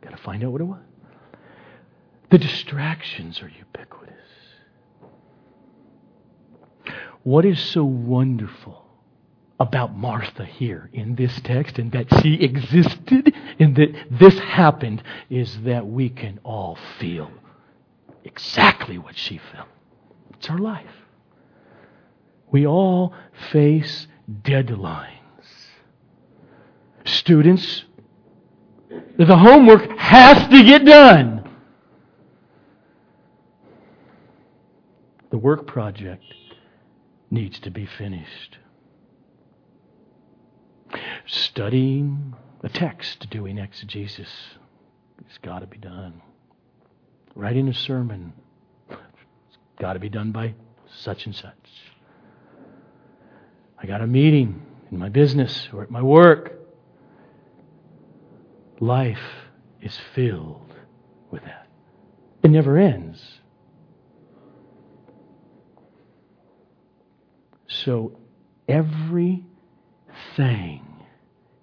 Got 0.00 0.10
to 0.10 0.16
find 0.18 0.44
out 0.44 0.52
what 0.52 0.60
it 0.60 0.64
was. 0.64 0.80
The 2.30 2.38
distractions 2.38 3.40
are 3.40 3.48
ubiquitous. 3.48 4.14
What 7.22 7.44
is 7.44 7.60
so 7.60 7.84
wonderful 7.84 8.84
about 9.60 9.96
Martha 9.96 10.44
here 10.44 10.88
in 10.92 11.16
this 11.16 11.40
text 11.42 11.78
and 11.78 11.90
that 11.92 12.06
she 12.20 12.34
existed 12.34 13.34
and 13.58 13.74
that 13.76 13.92
this 14.10 14.38
happened 14.38 15.02
is 15.28 15.62
that 15.62 15.86
we 15.86 16.08
can 16.10 16.38
all 16.44 16.78
feel 16.98 17.30
exactly 18.24 18.98
what 18.98 19.16
she 19.16 19.40
felt. 19.52 19.68
It's 20.34 20.48
our 20.48 20.58
life. 20.58 20.86
We 22.50 22.66
all 22.66 23.12
face 23.50 24.06
deadlines. 24.42 25.08
Students 27.04 27.84
the 29.26 29.36
homework 29.36 29.90
has 29.98 30.48
to 30.48 30.62
get 30.62 30.84
done. 30.84 31.44
The 35.30 35.38
work 35.38 35.66
project 35.66 36.22
needs 37.30 37.58
to 37.60 37.70
be 37.70 37.84
finished. 37.84 38.58
Studying 41.26 42.34
a 42.62 42.68
text, 42.68 43.28
doing 43.28 43.58
exegesis, 43.58 44.30
it's 45.26 45.38
got 45.38 45.58
to 45.58 45.66
be 45.66 45.78
done. 45.78 46.22
Writing 47.34 47.68
a 47.68 47.74
sermon, 47.74 48.32
it's 48.88 49.58
got 49.78 49.94
to 49.94 49.98
be 49.98 50.08
done 50.08 50.32
by 50.32 50.54
such 50.96 51.26
and 51.26 51.34
such. 51.34 51.52
I 53.80 53.86
got 53.86 54.00
a 54.00 54.06
meeting 54.06 54.62
in 54.90 54.98
my 54.98 55.08
business 55.08 55.68
or 55.72 55.82
at 55.82 55.90
my 55.90 56.02
work 56.02 56.58
life 58.80 59.18
is 59.80 59.98
filled 60.14 60.74
with 61.30 61.42
that. 61.44 61.66
It 62.42 62.50
never 62.50 62.78
ends. 62.78 63.40
So 67.66 68.18
everything 68.68 69.44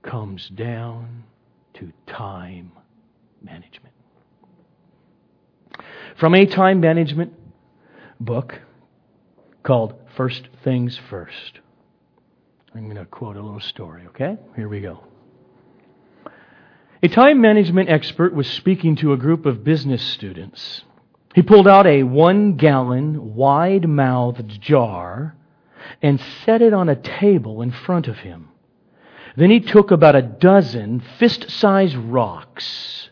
comes 0.03 0.49
down 0.49 1.23
to 1.75 1.91
time 2.07 2.71
management. 3.41 3.93
From 6.17 6.35
a 6.35 6.45
time 6.45 6.79
management 6.79 7.33
book 8.19 8.59
called 9.63 9.95
First 10.15 10.47
Things 10.63 10.99
First. 11.09 11.59
I'm 12.73 12.85
going 12.85 12.97
to 12.97 13.05
quote 13.05 13.35
a 13.35 13.41
little 13.41 13.59
story, 13.59 14.03
okay? 14.07 14.37
Here 14.55 14.69
we 14.69 14.81
go. 14.81 15.03
A 17.05 17.07
time 17.07 17.39
management 17.39 17.87
expert 17.87 18.33
was 18.33 18.47
speaking 18.49 18.95
to 18.95 19.13
a 19.13 19.17
group 19.17 19.45
of 19.45 19.63
business 19.63 20.01
students. 20.01 20.83
He 21.35 21.43
pulled 21.43 21.67
out 21.67 21.85
a 21.85 22.01
one 22.01 22.55
gallon, 22.55 23.35
wide 23.35 23.87
mouthed 23.87 24.59
jar 24.59 25.35
and 26.01 26.19
set 26.19 26.63
it 26.63 26.73
on 26.73 26.89
a 26.89 26.95
table 26.95 27.61
in 27.61 27.69
front 27.69 28.07
of 28.07 28.17
him. 28.17 28.47
Then 29.35 29.51
he 29.51 29.59
took 29.59 29.91
about 29.91 30.15
a 30.15 30.23
dozen 30.23 30.99
fist 31.19 31.51
sized 31.51 31.95
rocks 31.95 33.11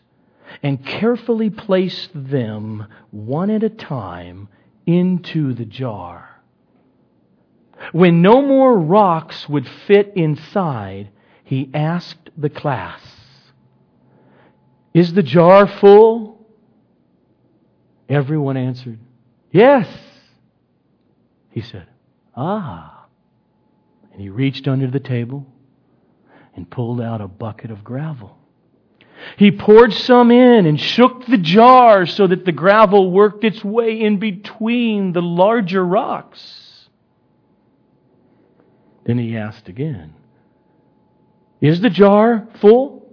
and 0.60 0.84
carefully 0.84 1.50
placed 1.50 2.10
them 2.14 2.88
one 3.12 3.48
at 3.48 3.62
a 3.62 3.70
time 3.70 4.48
into 4.86 5.54
the 5.54 5.66
jar. 5.66 6.42
When 7.92 8.22
no 8.22 8.42
more 8.42 8.76
rocks 8.76 9.48
would 9.48 9.68
fit 9.86 10.14
inside, 10.16 11.10
he 11.44 11.70
asked 11.72 12.30
the 12.36 12.50
class, 12.50 13.00
is 14.94 15.12
the 15.12 15.22
jar 15.22 15.66
full? 15.66 16.46
Everyone 18.08 18.56
answered, 18.56 19.00
Yes. 19.50 19.88
He 21.50 21.60
said, 21.60 21.86
Ah. 22.36 23.06
And 24.12 24.20
he 24.20 24.28
reached 24.28 24.68
under 24.68 24.86
the 24.86 25.00
table 25.00 25.46
and 26.54 26.70
pulled 26.70 27.00
out 27.00 27.20
a 27.20 27.28
bucket 27.28 27.72
of 27.72 27.82
gravel. 27.82 28.38
He 29.36 29.50
poured 29.50 29.92
some 29.92 30.30
in 30.30 30.66
and 30.66 30.80
shook 30.80 31.26
the 31.26 31.38
jar 31.38 32.06
so 32.06 32.26
that 32.26 32.44
the 32.44 32.52
gravel 32.52 33.10
worked 33.10 33.42
its 33.42 33.64
way 33.64 34.00
in 34.00 34.18
between 34.18 35.12
the 35.12 35.22
larger 35.22 35.84
rocks. 35.84 36.88
Then 39.04 39.18
he 39.18 39.36
asked 39.36 39.68
again, 39.68 40.14
Is 41.60 41.80
the 41.80 41.90
jar 41.90 42.46
full? 42.60 43.03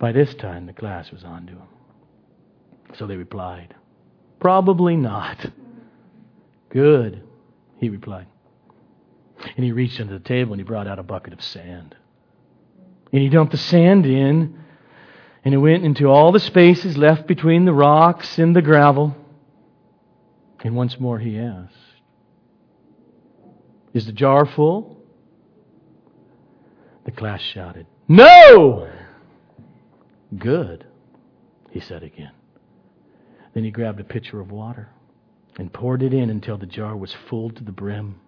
By 0.00 0.12
this 0.12 0.34
time, 0.34 0.64
the 0.64 0.72
class 0.72 1.12
was 1.12 1.22
on 1.24 1.46
to 1.46 1.52
him. 1.52 1.68
So 2.94 3.06
they 3.06 3.16
replied, 3.16 3.74
Probably 4.40 4.96
not. 4.96 5.52
Good, 6.70 7.22
he 7.78 7.90
replied. 7.90 8.26
And 9.56 9.64
he 9.64 9.72
reached 9.72 10.00
under 10.00 10.18
the 10.18 10.24
table 10.24 10.54
and 10.54 10.60
he 10.60 10.64
brought 10.64 10.88
out 10.88 10.98
a 10.98 11.02
bucket 11.02 11.34
of 11.34 11.42
sand. 11.42 11.94
And 13.12 13.22
he 13.22 13.28
dumped 13.28 13.52
the 13.52 13.58
sand 13.58 14.06
in, 14.06 14.58
and 15.44 15.54
it 15.54 15.58
went 15.58 15.84
into 15.84 16.06
all 16.06 16.32
the 16.32 16.40
spaces 16.40 16.96
left 16.96 17.26
between 17.26 17.66
the 17.66 17.72
rocks 17.72 18.38
and 18.38 18.56
the 18.56 18.62
gravel. 18.62 19.14
And 20.60 20.74
once 20.76 20.98
more 20.98 21.18
he 21.18 21.38
asked, 21.38 21.74
Is 23.92 24.06
the 24.06 24.12
jar 24.12 24.46
full? 24.46 24.96
The 27.04 27.12
class 27.12 27.40
shouted, 27.42 27.86
No! 28.08 28.88
Good, 30.38 30.86
he 31.70 31.80
said 31.80 32.02
again. 32.02 32.32
Then 33.54 33.64
he 33.64 33.70
grabbed 33.70 34.00
a 34.00 34.04
pitcher 34.04 34.40
of 34.40 34.50
water 34.50 34.90
and 35.58 35.72
poured 35.72 36.02
it 36.02 36.14
in 36.14 36.30
until 36.30 36.56
the 36.56 36.66
jar 36.66 36.96
was 36.96 37.12
full 37.28 37.50
to 37.50 37.64
the 37.64 37.72
brim. 37.72 38.20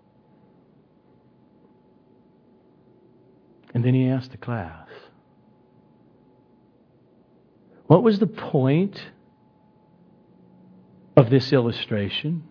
And 3.73 3.85
then 3.85 3.95
he 3.95 4.09
asked 4.09 4.33
the 4.33 4.37
class, 4.37 4.89
What 7.87 8.03
was 8.03 8.19
the 8.19 8.27
point 8.27 9.01
of 11.17 11.31
this 11.31 11.53
illustration? 11.53 12.45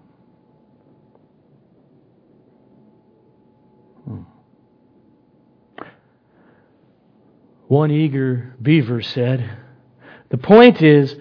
One 7.72 7.90
eager 7.90 8.54
beaver 8.62 9.02
said, 9.02 9.50
The 10.28 10.38
point 10.38 10.82
is, 10.82 11.16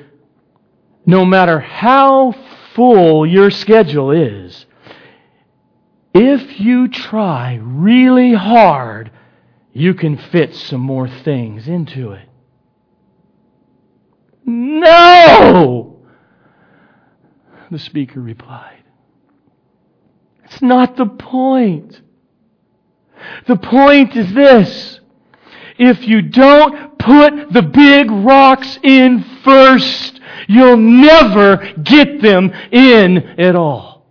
no 1.07 1.25
matter 1.25 1.61
how 1.61 2.35
full 2.75 3.25
your 3.25 3.53
schedule 3.53 4.11
is, 4.11 4.67
if 6.13 6.59
you 6.59 6.89
try 6.89 7.61
really 7.63 8.35
hard, 8.35 9.13
you 9.73 9.95
can 9.95 10.17
fit 10.17 10.57
some 10.57 10.81
more 10.81 11.07
things 11.07 11.69
into 11.69 12.11
it. 12.11 12.29
No! 14.45 16.01
The 17.71 17.79
speaker 17.79 18.21
replied. 18.21 18.83
It's 20.47 20.61
not 20.61 20.97
the 20.97 21.07
point. 21.07 22.01
The 23.47 23.55
point 23.55 24.17
is 24.17 24.35
this. 24.35 25.01
If 25.83 26.07
you 26.07 26.21
don't 26.21 26.99
put 26.99 27.55
the 27.55 27.63
big 27.63 28.11
rocks 28.11 28.79
in 28.83 29.25
first, 29.43 30.21
you'll 30.47 30.77
never 30.77 31.57
get 31.83 32.21
them 32.21 32.53
in 32.71 33.17
at 33.41 33.57
all. 33.57 34.05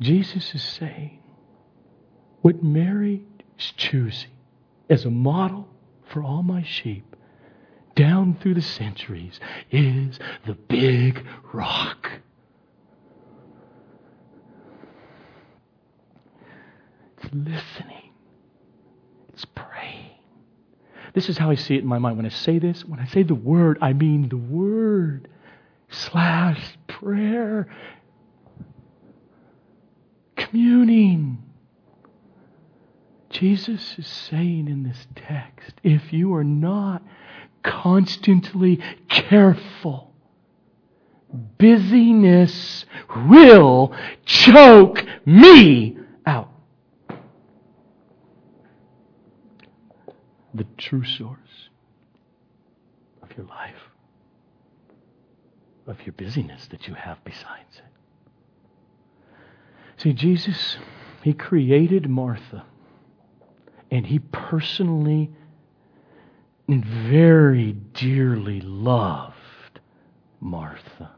Jesus 0.00 0.54
is 0.54 0.62
saying 0.62 1.22
what 2.40 2.62
Mary 2.62 3.22
is 3.58 3.72
choosing 3.76 4.30
as 4.88 5.04
a 5.04 5.10
model 5.10 5.68
for 6.06 6.22
all 6.22 6.42
my 6.42 6.62
sheep 6.62 7.16
down 7.94 8.38
through 8.40 8.54
the 8.54 8.62
centuries 8.62 9.40
is 9.70 10.18
the 10.46 10.54
big 10.54 11.22
rock. 11.52 12.12
Listening. 17.32 18.12
It's 19.32 19.44
praying. 19.44 20.10
This 21.14 21.28
is 21.28 21.38
how 21.38 21.50
I 21.50 21.54
see 21.54 21.76
it 21.76 21.80
in 21.80 21.86
my 21.86 21.98
mind. 21.98 22.16
When 22.16 22.26
I 22.26 22.30
say 22.30 22.58
this, 22.58 22.84
when 22.84 23.00
I 23.00 23.06
say 23.06 23.22
the 23.22 23.34
word, 23.34 23.78
I 23.80 23.92
mean 23.92 24.28
the 24.28 24.36
word 24.36 25.28
slash 25.88 26.76
prayer 26.88 27.68
communing. 30.36 31.42
Jesus 33.30 33.94
is 33.98 34.06
saying 34.06 34.68
in 34.68 34.82
this 34.82 35.06
text 35.14 35.74
if 35.82 36.12
you 36.12 36.34
are 36.34 36.44
not 36.44 37.02
constantly 37.62 38.80
careful, 39.08 40.14
busyness 41.58 42.84
will 43.28 43.94
choke 44.24 45.04
me 45.26 45.98
out. 46.24 46.50
The 50.56 50.66
true 50.78 51.04
source 51.04 51.68
of 53.22 53.36
your 53.36 53.44
life, 53.44 53.90
of 55.86 55.98
your 56.06 56.14
busyness 56.14 56.66
that 56.68 56.88
you 56.88 56.94
have 56.94 57.22
besides 57.24 57.76
it. 57.76 57.84
See, 59.98 60.14
Jesus, 60.14 60.78
He 61.22 61.34
created 61.34 62.08
Martha, 62.08 62.64
and 63.90 64.06
He 64.06 64.18
personally 64.18 65.30
and 66.68 66.82
very 66.82 67.72
dearly 67.72 68.62
loved 68.62 69.34
Martha. 70.40 71.10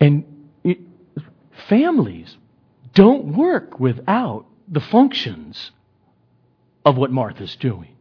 And 0.00 0.24
it, 0.62 0.78
families 1.68 2.36
don't 2.94 3.36
work 3.36 3.80
without 3.80 4.46
the 4.68 4.80
functions 4.80 5.72
of 6.88 6.96
what 6.96 7.10
Martha's 7.10 7.54
doing. 7.56 7.94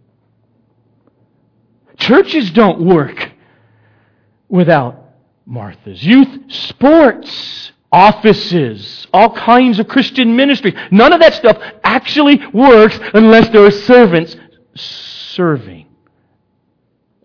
Churches 1.98 2.52
don't 2.52 2.80
work 2.80 3.32
without 4.48 5.14
Martha's. 5.46 6.04
Youth 6.04 6.52
sports 6.52 7.72
offices, 7.92 9.08
all 9.14 9.36
kinds 9.36 9.80
of 9.80 9.88
Christian 9.88 10.36
ministry. 10.36 10.74
None 10.92 11.12
of 11.12 11.20
that 11.20 11.34
stuff 11.34 11.58
actually 11.84 12.40
works 12.54 12.98
unless 13.14 13.50
there 13.50 13.66
are 13.66 13.72
servants 13.72 14.36
serving. 14.76 15.88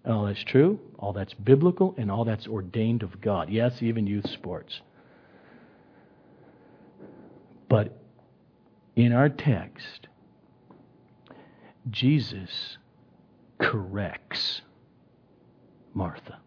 All 0.05 0.25
that's 0.25 0.43
true, 0.43 0.81
all 0.99 1.13
that's 1.13 1.35
biblical, 1.35 1.95
and 1.97 2.11
all 2.11 2.25
that's 2.25 2.49
ordained 2.49 3.03
of 3.03 3.21
God. 3.21 3.51
Yes, 3.51 3.81
even 3.83 4.07
youth 4.07 4.29
sports. 4.31 4.81
But 7.69 7.97
in 8.97 9.13
our 9.13 9.29
text, 9.29 10.09
Jesus 11.91 12.79
corrects 13.59 14.63
Martha. 15.95 16.39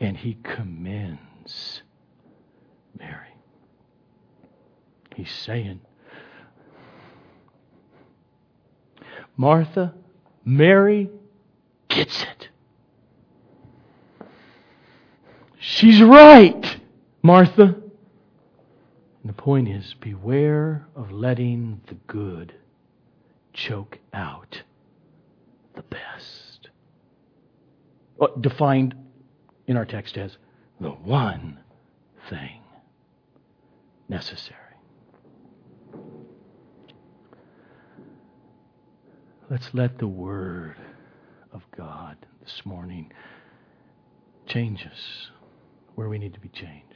And 0.00 0.16
he 0.16 0.34
commends 0.42 1.82
Mary. 2.98 3.34
He's 5.16 5.32
saying, 5.32 5.80
Martha, 9.36 9.94
Mary 10.44 11.10
gets 11.88 12.22
it. 12.22 12.48
She's 15.58 16.00
right, 16.02 16.76
Martha. 17.22 17.62
And 17.62 19.28
the 19.28 19.32
point 19.32 19.68
is 19.68 19.94
beware 20.00 20.86
of 20.94 21.10
letting 21.10 21.80
the 21.86 21.94
good 22.06 22.54
choke 23.66 23.98
out 24.12 24.62
the 25.74 25.82
best. 25.82 26.68
Defined 28.40 28.94
in 29.66 29.76
our 29.76 29.84
text 29.84 30.16
as 30.16 30.36
the 30.80 30.90
one 30.90 31.58
thing 32.30 32.60
necessary. 34.08 34.56
Let's 39.50 39.70
let 39.72 39.98
the 39.98 40.06
Word 40.06 40.76
of 41.52 41.62
God 41.76 42.16
this 42.42 42.62
morning 42.64 43.12
change 44.46 44.86
us 44.86 45.30
where 45.94 46.08
we 46.08 46.18
need 46.18 46.34
to 46.34 46.40
be 46.40 46.48
changed. 46.48 46.87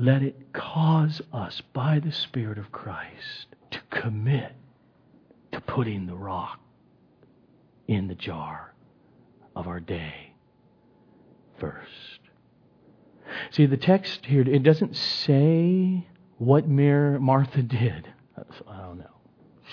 Let 0.00 0.22
it 0.22 0.54
cause 0.54 1.20
us 1.30 1.60
by 1.74 1.98
the 1.98 2.10
Spirit 2.10 2.56
of 2.56 2.72
Christ 2.72 3.48
to 3.70 3.80
commit 3.90 4.52
to 5.52 5.60
putting 5.60 6.06
the 6.06 6.14
rock 6.14 6.58
in 7.86 8.08
the 8.08 8.14
jar 8.14 8.72
of 9.54 9.68
our 9.68 9.78
day 9.78 10.32
first. 11.58 12.20
See, 13.50 13.66
the 13.66 13.76
text 13.76 14.24
here, 14.24 14.40
it 14.40 14.62
doesn't 14.62 14.96
say 14.96 16.06
what 16.38 16.66
Mary, 16.66 17.20
Martha 17.20 17.60
did. 17.60 18.08
I 18.38 18.78
don't 18.78 19.00
know. 19.00 19.20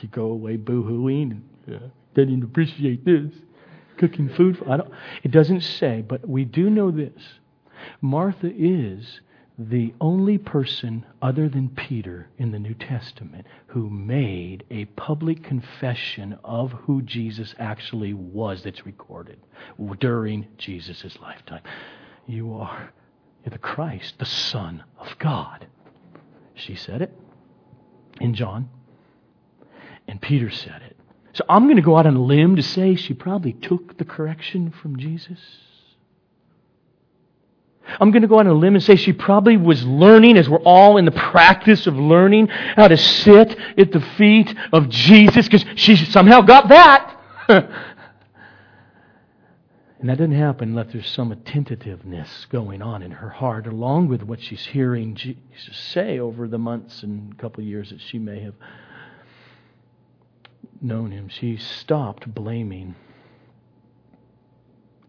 She 0.01 0.07
go 0.07 0.25
away 0.25 0.57
boo-hooing. 0.57 1.41
And, 1.67 1.73
uh, 1.73 1.87
didn't 2.15 2.43
appreciate 2.43 3.05
this. 3.05 3.31
Cooking 3.95 4.27
food. 4.27 4.61
I 4.69 4.75
don't, 4.75 4.91
it 5.23 5.31
doesn't 5.31 5.61
say, 5.61 6.03
but 6.05 6.27
we 6.27 6.43
do 6.43 6.69
know 6.69 6.91
this. 6.91 7.23
Martha 8.01 8.51
is 8.53 9.21
the 9.57 9.93
only 9.99 10.37
person 10.37 11.03
other 11.21 11.49
than 11.49 11.69
Peter 11.69 12.29
in 12.37 12.51
the 12.51 12.59
New 12.59 12.75
Testament 12.75 13.47
who 13.67 13.89
made 13.89 14.63
a 14.69 14.85
public 14.85 15.43
confession 15.43 16.37
of 16.43 16.71
who 16.71 17.01
Jesus 17.01 17.55
actually 17.57 18.13
was 18.13 18.61
that's 18.63 18.85
recorded 18.85 19.39
during 19.99 20.47
Jesus' 20.57 21.17
lifetime. 21.19 21.63
You 22.27 22.53
are 22.53 22.93
the 23.49 23.57
Christ, 23.57 24.19
the 24.19 24.25
Son 24.25 24.83
of 24.99 25.17
God. 25.17 25.65
She 26.53 26.75
said 26.75 27.01
it 27.01 27.17
in 28.21 28.35
John, 28.35 28.69
and 30.07 30.21
Peter 30.21 30.51
said 30.51 30.81
it. 30.83 30.97
So 31.33 31.45
I'm 31.49 31.63
going 31.63 31.77
to 31.77 31.81
go 31.81 31.97
out 31.97 32.05
on 32.05 32.15
a 32.15 32.23
limb 32.23 32.55
to 32.57 32.63
say 32.63 32.95
she 32.95 33.13
probably 33.13 33.53
took 33.53 33.97
the 33.97 34.05
correction 34.05 34.71
from 34.71 34.97
Jesus. 34.97 35.39
I'm 37.99 38.11
going 38.11 38.21
to 38.21 38.27
go 38.27 38.39
on 38.39 38.47
a 38.47 38.53
limb 38.53 38.75
and 38.75 38.83
say 38.83 38.95
she 38.95 39.13
probably 39.13 39.57
was 39.57 39.85
learning, 39.85 40.37
as 40.37 40.49
we're 40.49 40.59
all 40.59 40.97
in 40.97 41.05
the 41.05 41.11
practice 41.11 41.87
of 41.87 41.95
learning, 41.95 42.47
how 42.47 42.87
to 42.87 42.97
sit 42.97 43.57
at 43.77 43.91
the 43.91 44.01
feet 44.17 44.53
of 44.73 44.89
Jesus 44.89 45.47
because 45.47 45.65
she 45.75 45.95
somehow 45.95 46.41
got 46.41 46.69
that. 46.69 47.19
and 47.49 47.69
that 50.01 50.17
didn't 50.17 50.33
happen 50.33 50.69
unless 50.69 50.91
there's 50.91 51.09
some 51.09 51.31
attentiveness 51.31 52.45
going 52.49 52.81
on 52.81 53.01
in 53.01 53.11
her 53.11 53.29
heart, 53.29 53.67
along 53.67 54.07
with 54.09 54.23
what 54.23 54.41
she's 54.41 54.65
hearing 54.65 55.15
Jesus 55.15 55.45
say 55.71 56.19
over 56.19 56.47
the 56.47 56.57
months 56.57 57.03
and 57.03 57.37
couple 57.37 57.61
of 57.61 57.67
years 57.67 57.89
that 57.91 58.01
she 58.01 58.19
may 58.19 58.41
have 58.41 58.55
known 60.81 61.11
him. 61.11 61.29
She 61.29 61.57
stopped 61.57 62.33
blaming 62.33 62.95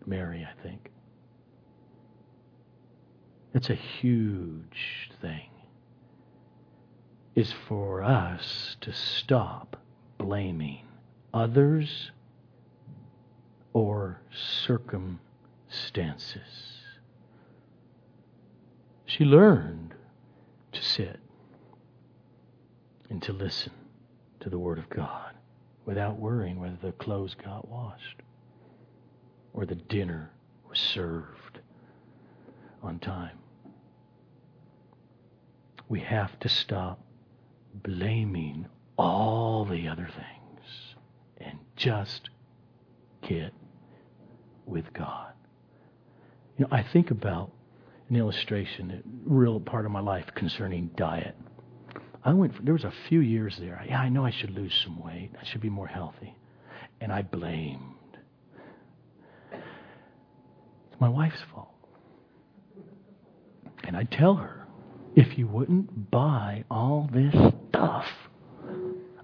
Mary, 0.07 0.47
I 0.49 0.63
think. 0.63 0.91
It's 3.55 3.71
a 3.71 3.75
huge 3.75 5.11
thing. 5.21 5.51
Is 7.35 7.53
for 7.53 8.03
us 8.03 8.77
to 8.81 8.93
stop 8.93 9.77
blaming 10.19 10.85
others 11.33 12.11
or 13.73 14.21
circumstances. 14.67 15.21
She 19.07 19.25
learned 19.25 19.95
to 20.73 20.83
sit 20.83 21.21
and 23.09 23.23
to 23.23 23.33
listen 23.33 23.73
to 24.41 24.51
the 24.51 24.59
Word 24.59 24.79
of 24.79 24.91
God 24.91 25.35
without 25.87 26.19
worrying 26.19 26.61
whether 26.61 26.77
the 26.83 26.93
clothes 26.93 27.35
got 27.35 27.69
washed 27.69 28.21
or 29.55 29.65
the 29.65 29.77
dinner 29.77 30.31
was 30.69 30.79
served 30.79 31.38
on 32.83 32.99
time. 32.99 33.39
We 35.89 36.01
have 36.01 36.39
to 36.41 36.49
stop 36.49 37.01
blaming 37.75 38.67
all 38.97 39.65
the 39.65 39.89
other 39.89 40.09
things 40.15 40.95
and 41.39 41.59
just 41.77 42.31
get 43.27 43.53
with 44.67 44.93
God. 44.93 45.33
You 46.57 46.65
know, 46.65 46.69
I 46.71 46.83
think 46.83 47.11
about 47.11 47.53
an 48.11 48.17
illustration, 48.17 48.91
a 48.91 49.03
real 49.29 49.61
part 49.61 49.87
of 49.87 49.93
my 49.93 50.01
life 50.01 50.27
concerning 50.35 50.91
diet. 50.97 51.37
I 52.25 52.33
went. 52.33 52.57
For, 52.57 52.63
there 52.63 52.75
was 52.75 52.85
a 52.85 52.93
few 53.09 53.21
years 53.21 53.57
there. 53.59 53.83
Yeah, 53.87 54.01
I 54.01 54.09
know 54.09 54.25
I 54.25 54.31
should 54.31 54.51
lose 54.51 54.75
some 54.85 55.03
weight. 55.03 55.31
I 55.41 55.45
should 55.45 55.61
be 55.61 55.71
more 55.71 55.87
healthy, 55.87 56.35
and 57.01 57.13
I 57.13 57.23
blamed. 57.23 57.95
It's 59.53 61.01
my 61.01 61.09
wife's 61.09 61.41
fault. 61.55 61.73
And 63.89 63.97
I 63.97 64.05
tell 64.05 64.35
her, 64.35 64.67
if 65.17 65.39
you 65.39 65.47
wouldn't 65.47 66.11
buy 66.11 66.65
all 66.71 67.09
this 67.11 67.35
stuff, 67.71 68.07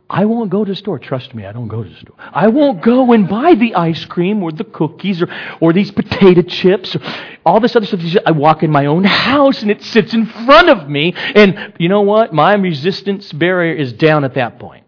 I 0.09 0.25
won't 0.25 0.49
go 0.49 0.65
to 0.65 0.73
the 0.73 0.75
store. 0.75 0.99
Trust 0.99 1.35
me, 1.35 1.45
I 1.45 1.53
don't 1.53 1.69
go 1.69 1.85
to 1.85 1.91
the 1.91 1.97
store. 1.97 2.17
I 2.19 2.49
won't 2.49 2.83
go 2.83 3.13
and 3.13 3.29
buy 3.29 3.57
the 3.57 3.75
ice 3.75 4.07
cream 4.07 4.43
or 4.43 4.53
the 4.53 4.65
cookies 4.65 5.21
or, 5.21 5.29
or 5.61 5.75
these 5.75 5.91
potato 5.91 6.41
chips 6.41 6.97
or 6.97 7.03
all 7.45 7.61
this 7.61 7.77
other 7.77 7.85
stuff. 7.85 8.01
I 8.25 8.31
walk 8.31 8.63
in 8.63 8.71
my 8.71 8.87
own 8.87 9.05
house 9.05 9.61
and 9.61 9.71
it 9.71 9.83
sits 9.83 10.15
in 10.15 10.25
front 10.25 10.71
of 10.71 10.89
me. 10.89 11.13
And 11.15 11.75
you 11.79 11.91
know 11.91 12.01
what? 12.01 12.33
My 12.33 12.55
resistance 12.55 13.31
barrier 13.35 13.75
is 13.75 13.93
down 13.93 14.25
at 14.25 14.33
that 14.35 14.59
point. 14.59 14.87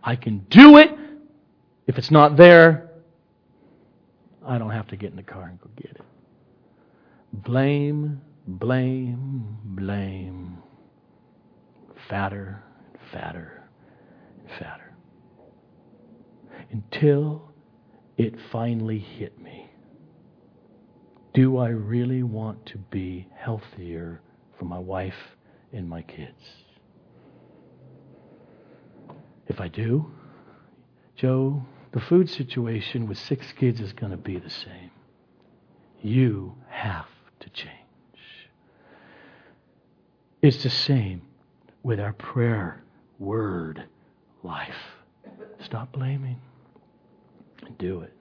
I 0.00 0.14
can 0.14 0.46
do 0.48 0.76
it. 0.76 0.96
If 1.88 1.98
it's 1.98 2.12
not 2.12 2.36
there, 2.36 2.88
I 4.46 4.58
don't 4.58 4.70
have 4.70 4.86
to 4.88 4.96
get 4.96 5.10
in 5.10 5.16
the 5.16 5.24
car 5.24 5.48
and 5.48 5.60
go 5.60 5.68
get 5.76 5.90
it. 5.90 6.02
Blame 7.32 8.20
blame, 8.48 9.58
blame, 9.62 10.58
fatter, 12.08 12.62
fatter, 13.12 13.62
fatter. 14.58 14.94
Until 16.70 17.52
it 18.16 18.34
finally 18.50 18.98
hit 18.98 19.40
me. 19.40 19.70
Do 21.34 21.58
I 21.58 21.68
really 21.68 22.22
want 22.22 22.64
to 22.66 22.78
be 22.78 23.28
healthier 23.36 24.22
for 24.58 24.64
my 24.64 24.78
wife 24.78 25.36
and 25.72 25.88
my 25.88 26.02
kids? 26.02 26.42
If 29.46 29.60
I 29.60 29.68
do, 29.68 30.10
Joe, 31.16 31.62
the 31.92 32.00
food 32.00 32.28
situation 32.28 33.06
with 33.06 33.18
six 33.18 33.52
kids 33.52 33.80
is 33.80 33.92
going 33.92 34.12
to 34.12 34.18
be 34.18 34.38
the 34.38 34.50
same. 34.50 34.90
You 36.00 36.54
have 36.70 37.06
to 37.40 37.50
change. 37.50 37.72
It's 40.40 40.62
the 40.62 40.70
same 40.70 41.22
with 41.82 41.98
our 41.98 42.12
prayer 42.12 42.82
word 43.18 43.84
life. 44.42 44.76
Stop 45.64 45.92
blaming 45.92 46.40
and 47.66 47.76
do 47.78 48.00
it. 48.00 48.12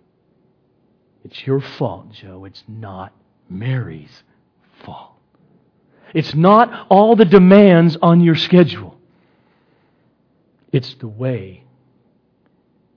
It's 1.24 1.46
your 1.46 1.62
fault, 1.62 2.12
Joe. 2.12 2.46
It's 2.46 2.64
not 2.68 3.14
Mary's 3.50 4.24
fault. 4.84 5.14
It's 6.14 6.34
not 6.34 6.88
all 6.90 7.16
the 7.16 7.26
demands 7.26 7.98
on 8.02 8.22
your 8.22 8.36
schedule. 8.36 8.98
It's 10.72 10.96
the 10.96 11.08
way 11.08 11.64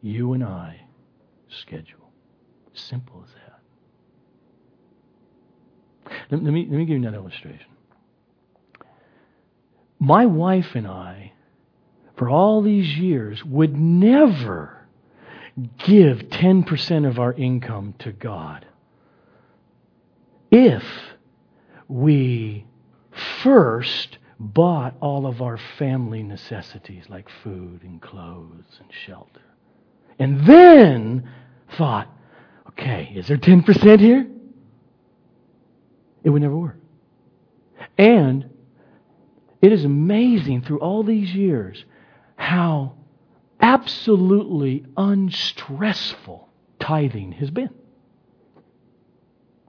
you 0.00 0.32
and 0.32 0.44
I 0.44 0.80
schedule. 1.48 2.10
Simple 2.72 3.24
as 3.26 3.34
that. 3.34 3.60
Let, 6.30 6.42
me, 6.42 6.66
let 6.70 6.78
me 6.78 6.84
give 6.84 6.90
you 6.90 6.96
another 6.96 7.18
illustration 7.18 7.66
my 10.00 10.26
wife 10.26 10.74
and 10.74 10.86
I, 10.86 11.32
for 12.16 12.28
all 12.28 12.62
these 12.62 12.96
years, 12.96 13.44
would 13.44 13.76
never 13.76 14.88
give 15.78 16.18
10% 16.18 17.06
of 17.06 17.18
our 17.18 17.34
income 17.34 17.94
to 18.00 18.12
God 18.12 18.66
if 20.50 20.82
we 21.86 22.64
first 23.42 24.18
bought 24.38 24.94
all 25.00 25.26
of 25.26 25.42
our 25.42 25.58
family 25.78 26.22
necessities 26.22 27.04
like 27.08 27.28
food 27.42 27.82
and 27.82 28.00
clothes 28.00 28.80
and 28.80 28.88
shelter. 29.06 29.42
And 30.18 30.46
then 30.46 31.28
thought, 31.76 32.08
okay, 32.70 33.12
is 33.14 33.28
there 33.28 33.36
10% 33.36 34.00
here? 34.00 34.26
It 36.24 36.30
would 36.30 36.42
never 36.42 36.56
work. 36.56 36.78
And 37.98 38.49
it 39.62 39.72
is 39.72 39.84
amazing 39.84 40.62
through 40.62 40.78
all 40.78 41.02
these 41.02 41.34
years 41.34 41.84
how 42.36 42.94
absolutely 43.60 44.84
unstressful 44.96 46.48
tithing 46.78 47.32
has 47.32 47.50
been. 47.50 47.70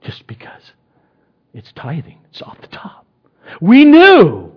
Just 0.01 0.25
because 0.27 0.71
it's 1.53 1.71
tithing, 1.73 2.19
it's 2.29 2.41
off 2.41 2.59
the 2.61 2.67
top. 2.67 3.05
We 3.59 3.83
knew 3.85 4.53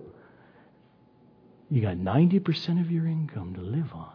you 1.70 1.82
got 1.82 1.96
90% 1.96 2.80
of 2.80 2.90
your 2.90 3.06
income 3.06 3.54
to 3.54 3.60
live 3.60 3.92
on. 3.92 4.12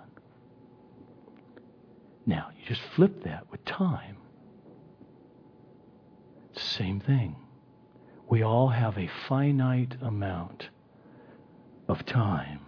Now, 2.25 2.49
you 2.57 2.65
just 2.67 2.81
flip 2.95 3.23
that 3.23 3.49
with 3.51 3.65
time. 3.65 4.17
Same 6.53 6.99
thing. 6.99 7.35
We 8.29 8.43
all 8.43 8.69
have 8.69 8.97
a 8.97 9.09
finite 9.27 9.95
amount 10.01 10.69
of 11.89 12.05
time. 12.05 12.59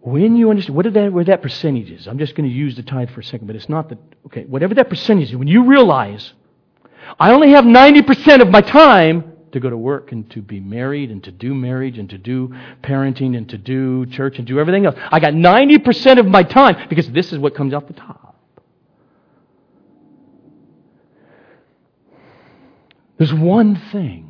When 0.00 0.36
you 0.36 0.50
understand, 0.50 0.76
what 0.76 0.92
that, 0.92 1.12
where 1.12 1.24
that 1.24 1.40
percentage 1.40 1.90
is, 1.90 2.06
I'm 2.06 2.18
just 2.18 2.34
going 2.34 2.48
to 2.48 2.54
use 2.54 2.76
the 2.76 2.82
tithe 2.82 3.10
for 3.10 3.20
a 3.20 3.24
second, 3.24 3.46
but 3.46 3.56
it's 3.56 3.70
not 3.70 3.88
the, 3.88 3.96
okay, 4.26 4.44
whatever 4.44 4.74
that 4.74 4.90
percentage 4.90 5.30
is, 5.30 5.36
when 5.36 5.48
you 5.48 5.64
realize, 5.64 6.34
I 7.18 7.32
only 7.32 7.50
have 7.52 7.64
90% 7.64 8.42
of 8.42 8.48
my 8.48 8.60
time 8.60 9.32
to 9.52 9.60
go 9.60 9.70
to 9.70 9.76
work 9.76 10.12
and 10.12 10.30
to 10.32 10.42
be 10.42 10.60
married 10.60 11.10
and 11.10 11.24
to 11.24 11.32
do 11.32 11.54
marriage 11.54 11.96
and 11.96 12.10
to 12.10 12.18
do 12.18 12.54
parenting 12.82 13.36
and 13.36 13.48
to 13.48 13.56
do 13.56 14.04
church 14.06 14.36
and 14.36 14.46
do 14.46 14.58
everything 14.58 14.84
else. 14.84 14.96
I 15.10 15.20
got 15.20 15.32
90% 15.32 16.18
of 16.18 16.26
my 16.26 16.42
time 16.42 16.88
because 16.90 17.10
this 17.10 17.32
is 17.32 17.38
what 17.38 17.54
comes 17.54 17.72
off 17.72 17.86
the 17.86 17.94
top. 17.94 18.36
There's 23.16 23.32
one 23.32 23.76
thing 23.92 24.23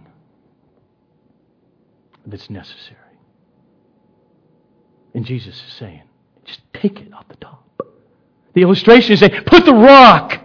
that's 2.26 2.50
necessary. 2.50 2.98
And 5.14 5.24
Jesus 5.24 5.54
is 5.54 5.72
saying, 5.74 6.02
just 6.44 6.60
take 6.72 7.00
it 7.00 7.12
off 7.12 7.28
the 7.28 7.36
top. 7.36 7.82
The 8.54 8.62
illustration 8.62 9.12
is 9.12 9.20
saying, 9.20 9.44
put 9.46 9.64
the 9.64 9.74
rock 9.74 10.40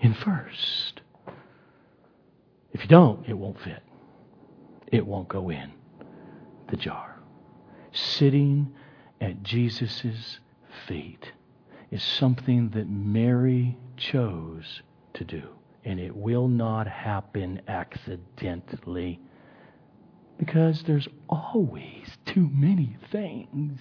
in 0.00 0.14
first. 0.14 1.00
If 2.72 2.82
you 2.82 2.88
don't, 2.88 3.26
it 3.28 3.34
won't 3.34 3.60
fit. 3.60 3.82
It 4.92 5.06
won't 5.06 5.28
go 5.28 5.50
in 5.50 5.72
the 6.68 6.76
jar. 6.76 7.18
Sitting 7.92 8.72
at 9.20 9.42
Jesus' 9.42 10.38
feet 10.86 11.32
is 11.90 12.02
something 12.02 12.70
that 12.70 12.88
Mary 12.88 13.76
chose 13.96 14.82
to 15.14 15.24
do. 15.24 15.42
And 15.84 16.00
it 16.00 16.14
will 16.14 16.48
not 16.48 16.86
happen 16.86 17.62
accidentally 17.68 19.20
because 20.38 20.82
there's 20.86 21.08
always 21.28 22.18
too 22.26 22.50
many 22.52 22.96
things 23.10 23.80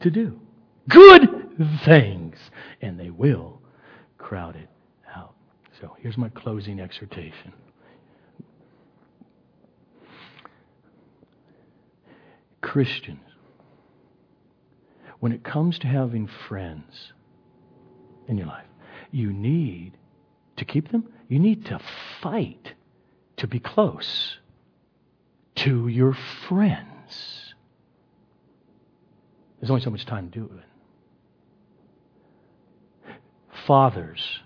to 0.00 0.10
do. 0.10 0.40
Good 0.88 1.48
things. 1.84 2.36
And 2.80 2.98
they 2.98 3.10
will 3.10 3.60
crowd 4.18 4.56
it 4.56 4.68
out. 5.14 5.34
So 5.80 5.96
here's 6.00 6.16
my 6.16 6.28
closing 6.30 6.80
exhortation. 6.80 7.52
Christians, 12.60 13.20
when 15.20 15.32
it 15.32 15.44
comes 15.44 15.78
to 15.80 15.86
having 15.86 16.28
friends 16.48 17.12
in 18.28 18.38
your 18.38 18.46
life, 18.46 18.66
you 19.10 19.32
need 19.32 19.98
to 20.56 20.64
keep 20.64 20.90
them, 20.90 21.08
you 21.28 21.38
need 21.38 21.66
to 21.66 21.80
fight 22.22 22.72
to 23.36 23.46
be 23.46 23.58
close 23.58 24.38
to 25.62 25.86
your 25.86 26.16
friends. 26.48 27.54
There's 29.60 29.70
only 29.70 29.82
so 29.82 29.90
much 29.90 30.04
time 30.06 30.30
to 30.30 30.38
do 30.38 30.50
it. 30.58 30.64
Fathers, 33.66 34.40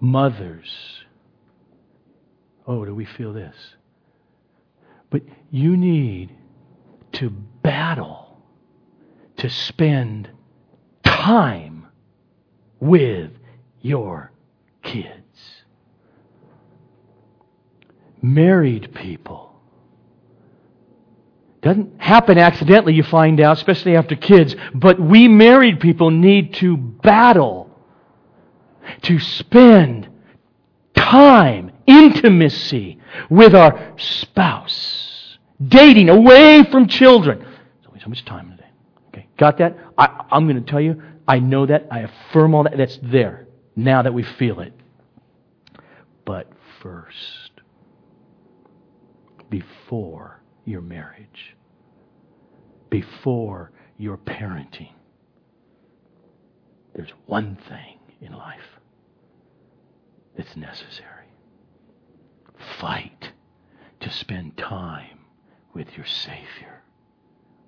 mothers, 0.00 1.02
oh, 2.66 2.86
do 2.86 2.94
we 2.94 3.04
feel 3.04 3.34
this? 3.34 3.54
But 5.10 5.22
you 5.50 5.76
need 5.76 6.34
to 7.12 7.28
battle 7.28 8.40
to 9.36 9.50
spend 9.50 10.30
time 11.04 11.88
with 12.80 13.32
your 13.82 14.32
kids. 14.82 15.25
Married 18.26 18.92
people. 18.92 19.54
Doesn't 21.62 22.00
happen 22.00 22.38
accidentally, 22.38 22.94
you 22.94 23.04
find 23.04 23.40
out, 23.40 23.56
especially 23.56 23.94
after 23.96 24.16
kids. 24.16 24.56
But 24.74 24.98
we 24.98 25.28
married 25.28 25.78
people 25.78 26.10
need 26.10 26.54
to 26.54 26.76
battle 26.76 27.70
to 29.02 29.20
spend 29.20 30.08
time, 30.96 31.70
intimacy 31.86 32.98
with 33.30 33.54
our 33.54 33.94
spouse. 33.96 35.38
Dating 35.64 36.08
away 36.08 36.64
from 36.64 36.88
children. 36.88 37.38
There's 37.38 37.86
only 37.86 38.00
so 38.00 38.08
much 38.08 38.24
time 38.24 38.50
today. 38.50 38.70
Okay, 39.08 39.26
got 39.38 39.58
that? 39.58 39.78
I, 39.96 40.24
I'm 40.32 40.48
going 40.48 40.62
to 40.62 40.68
tell 40.68 40.80
you, 40.80 41.00
I 41.28 41.38
know 41.38 41.64
that. 41.64 41.86
I 41.92 42.00
affirm 42.00 42.56
all 42.56 42.64
that. 42.64 42.76
That's 42.76 42.98
there 43.04 43.46
now 43.76 44.02
that 44.02 44.12
we 44.12 44.24
feel 44.24 44.58
it. 44.60 44.72
But 46.24 46.50
first, 46.82 47.45
before 49.50 50.40
your 50.64 50.80
marriage, 50.80 51.56
before 52.90 53.70
your 53.98 54.16
parenting, 54.16 54.92
there's 56.94 57.12
one 57.26 57.56
thing 57.68 57.98
in 58.20 58.32
life 58.32 58.80
that's 60.36 60.56
necessary. 60.56 61.26
Fight 62.80 63.32
to 64.00 64.10
spend 64.10 64.56
time 64.56 65.18
with 65.74 65.96
your 65.96 66.06
Savior 66.06 66.82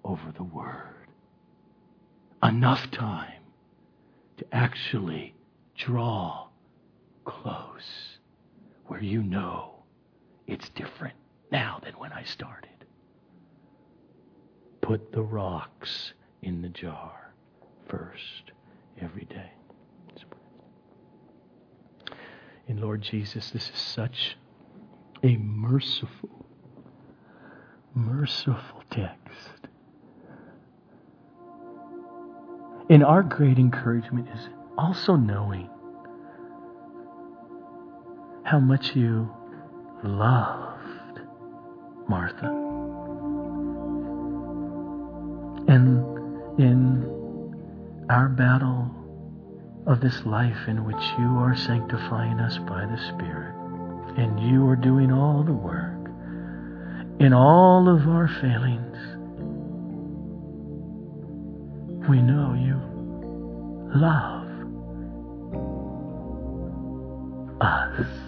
over 0.05 0.33
the 0.37 0.45
Word. 0.45 1.09
Enough 2.43 2.91
time 2.91 3.43
to 4.39 4.47
actually 4.53 5.35
draw 5.77 6.49
close 7.25 8.19
where 8.87 9.03
you 9.03 9.23
know 9.23 9.75
it's 10.47 10.69
different 10.71 11.15
now 11.51 11.81
than 11.83 11.95
when 11.95 12.13
I 12.13 12.25
started. 12.25 12.71
Put 14.81 15.13
the 15.13 15.23
rocks 15.23 16.13
in 16.43 16.63
the 16.63 16.69
jar 16.69 17.33
first 17.89 18.53
every 19.01 19.25
day. 19.25 19.53
And 22.69 22.81
Lord 22.81 23.01
Jesus, 23.01 23.51
this 23.51 23.71
is 23.71 23.81
such 23.81 24.37
a 25.23 25.37
merciful, 25.37 26.47
merciful 27.95 28.83
text. 28.91 29.69
And 32.91 33.03
our 33.03 33.23
great 33.23 33.59
encouragement 33.59 34.29
is 34.35 34.49
also 34.77 35.17
knowing 35.17 35.71
how 38.45 38.61
much 38.61 38.95
you 38.95 39.35
loved 40.05 40.68
Martha. 42.09 42.47
And 45.69 46.59
in 46.59 48.07
our 48.11 48.29
battle 48.29 48.91
of 49.87 50.01
this 50.01 50.25
life 50.25 50.67
in 50.67 50.85
which 50.85 51.03
you 51.19 51.39
are 51.39 51.55
sanctifying 51.57 52.41
us 52.41 52.59
by 52.59 52.87
the 52.87 52.99
Spirit, 53.09 53.55
and 54.17 54.41
you 54.41 54.67
are 54.67 54.77
doing 54.77 55.13
all 55.13 55.43
the 55.43 55.53
work 55.53 55.99
in 57.21 57.33
all 57.33 57.89
of 57.89 58.07
our 58.09 58.29
failings, 58.41 58.97
we 62.09 62.23
know 62.23 62.55
you 62.55 62.79
love 63.99 64.47
us. 67.61 68.28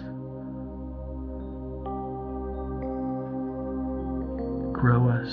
Grow 4.81 5.09
us, 5.09 5.31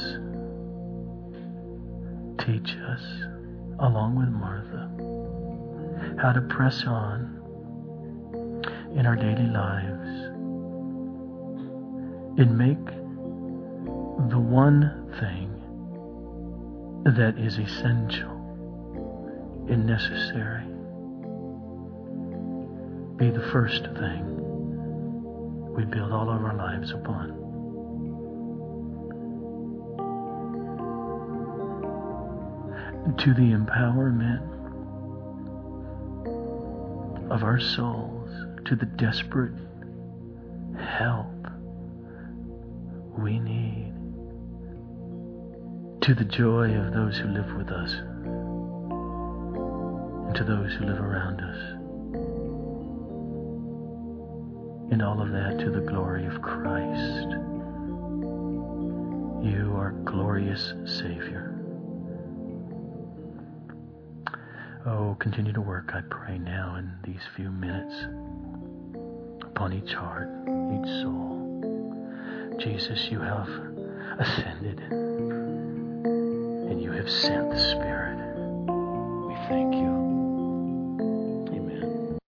teach 2.45 2.77
us, 2.77 3.03
along 3.81 4.17
with 4.19 4.29
Martha, 4.29 4.91
how 6.21 6.33
to 6.33 6.43
press 6.43 6.85
on 6.85 7.41
in 8.95 9.07
our 9.07 9.17
daily 9.17 9.47
lives 9.47 10.09
and 12.39 12.59
make 12.59 12.85
the 14.31 14.39
one 14.39 15.09
thing 15.19 15.51
that 17.17 17.39
is 17.39 17.57
essential 17.57 18.37
and 19.71 19.87
necessary 19.87 20.65
be 23.17 23.31
the 23.31 23.49
first 23.51 23.85
thing 23.97 24.37
we 25.75 25.87
build 25.87 26.13
all 26.13 26.29
of 26.29 26.45
our 26.45 26.55
lives 26.55 26.91
upon. 26.91 27.38
To 33.17 33.35
the 33.35 33.53
empowerment 33.53 34.45
of 37.33 37.43
our 37.43 37.59
souls, 37.59 38.31
to 38.67 38.77
the 38.77 38.87
desperate 38.87 39.55
help 40.79 41.27
we 43.19 43.41
need, 43.41 43.93
to 46.03 46.15
the 46.15 46.25
joy 46.25 46.75
of 46.75 46.93
those 46.93 47.17
who 47.19 47.29
live 47.29 47.53
with 47.57 47.71
us, 47.71 47.93
and 50.27 50.37
to 50.37 50.45
those 50.45 50.75
who 50.75 50.85
live 50.85 51.01
around 51.01 51.41
us. 51.41 51.59
And 54.93 55.03
all 55.03 55.21
of 55.21 55.33
that 55.33 55.59
to 55.59 55.71
the 55.71 55.81
glory 55.81 56.27
of 56.27 56.41
Christ. 56.41 57.31
You 59.43 59.75
are 59.77 59.93
glorious 60.05 60.75
Savior. 60.85 61.58
Oh, 64.91 65.15
continue 65.19 65.53
to 65.53 65.61
work, 65.61 65.91
I 65.93 66.01
pray 66.01 66.39
now 66.39 66.77
in 66.77 66.91
these 67.05 67.21
few 67.37 67.51
minutes 67.51 67.95
upon 69.43 69.75
each 69.75 69.93
heart, 69.93 70.31
each 70.47 70.89
soul. 71.03 72.57
Jesus, 72.59 72.99
you 73.11 73.21
have 73.21 73.49
ascended 74.19 74.81
and 76.71 76.81
you 76.81 76.91
have 76.91 77.11
sent 77.11 77.51
the 77.51 77.59
Spirit. 77.59 78.17
We 79.29 79.35
thank 79.49 79.75
you. 79.75 80.08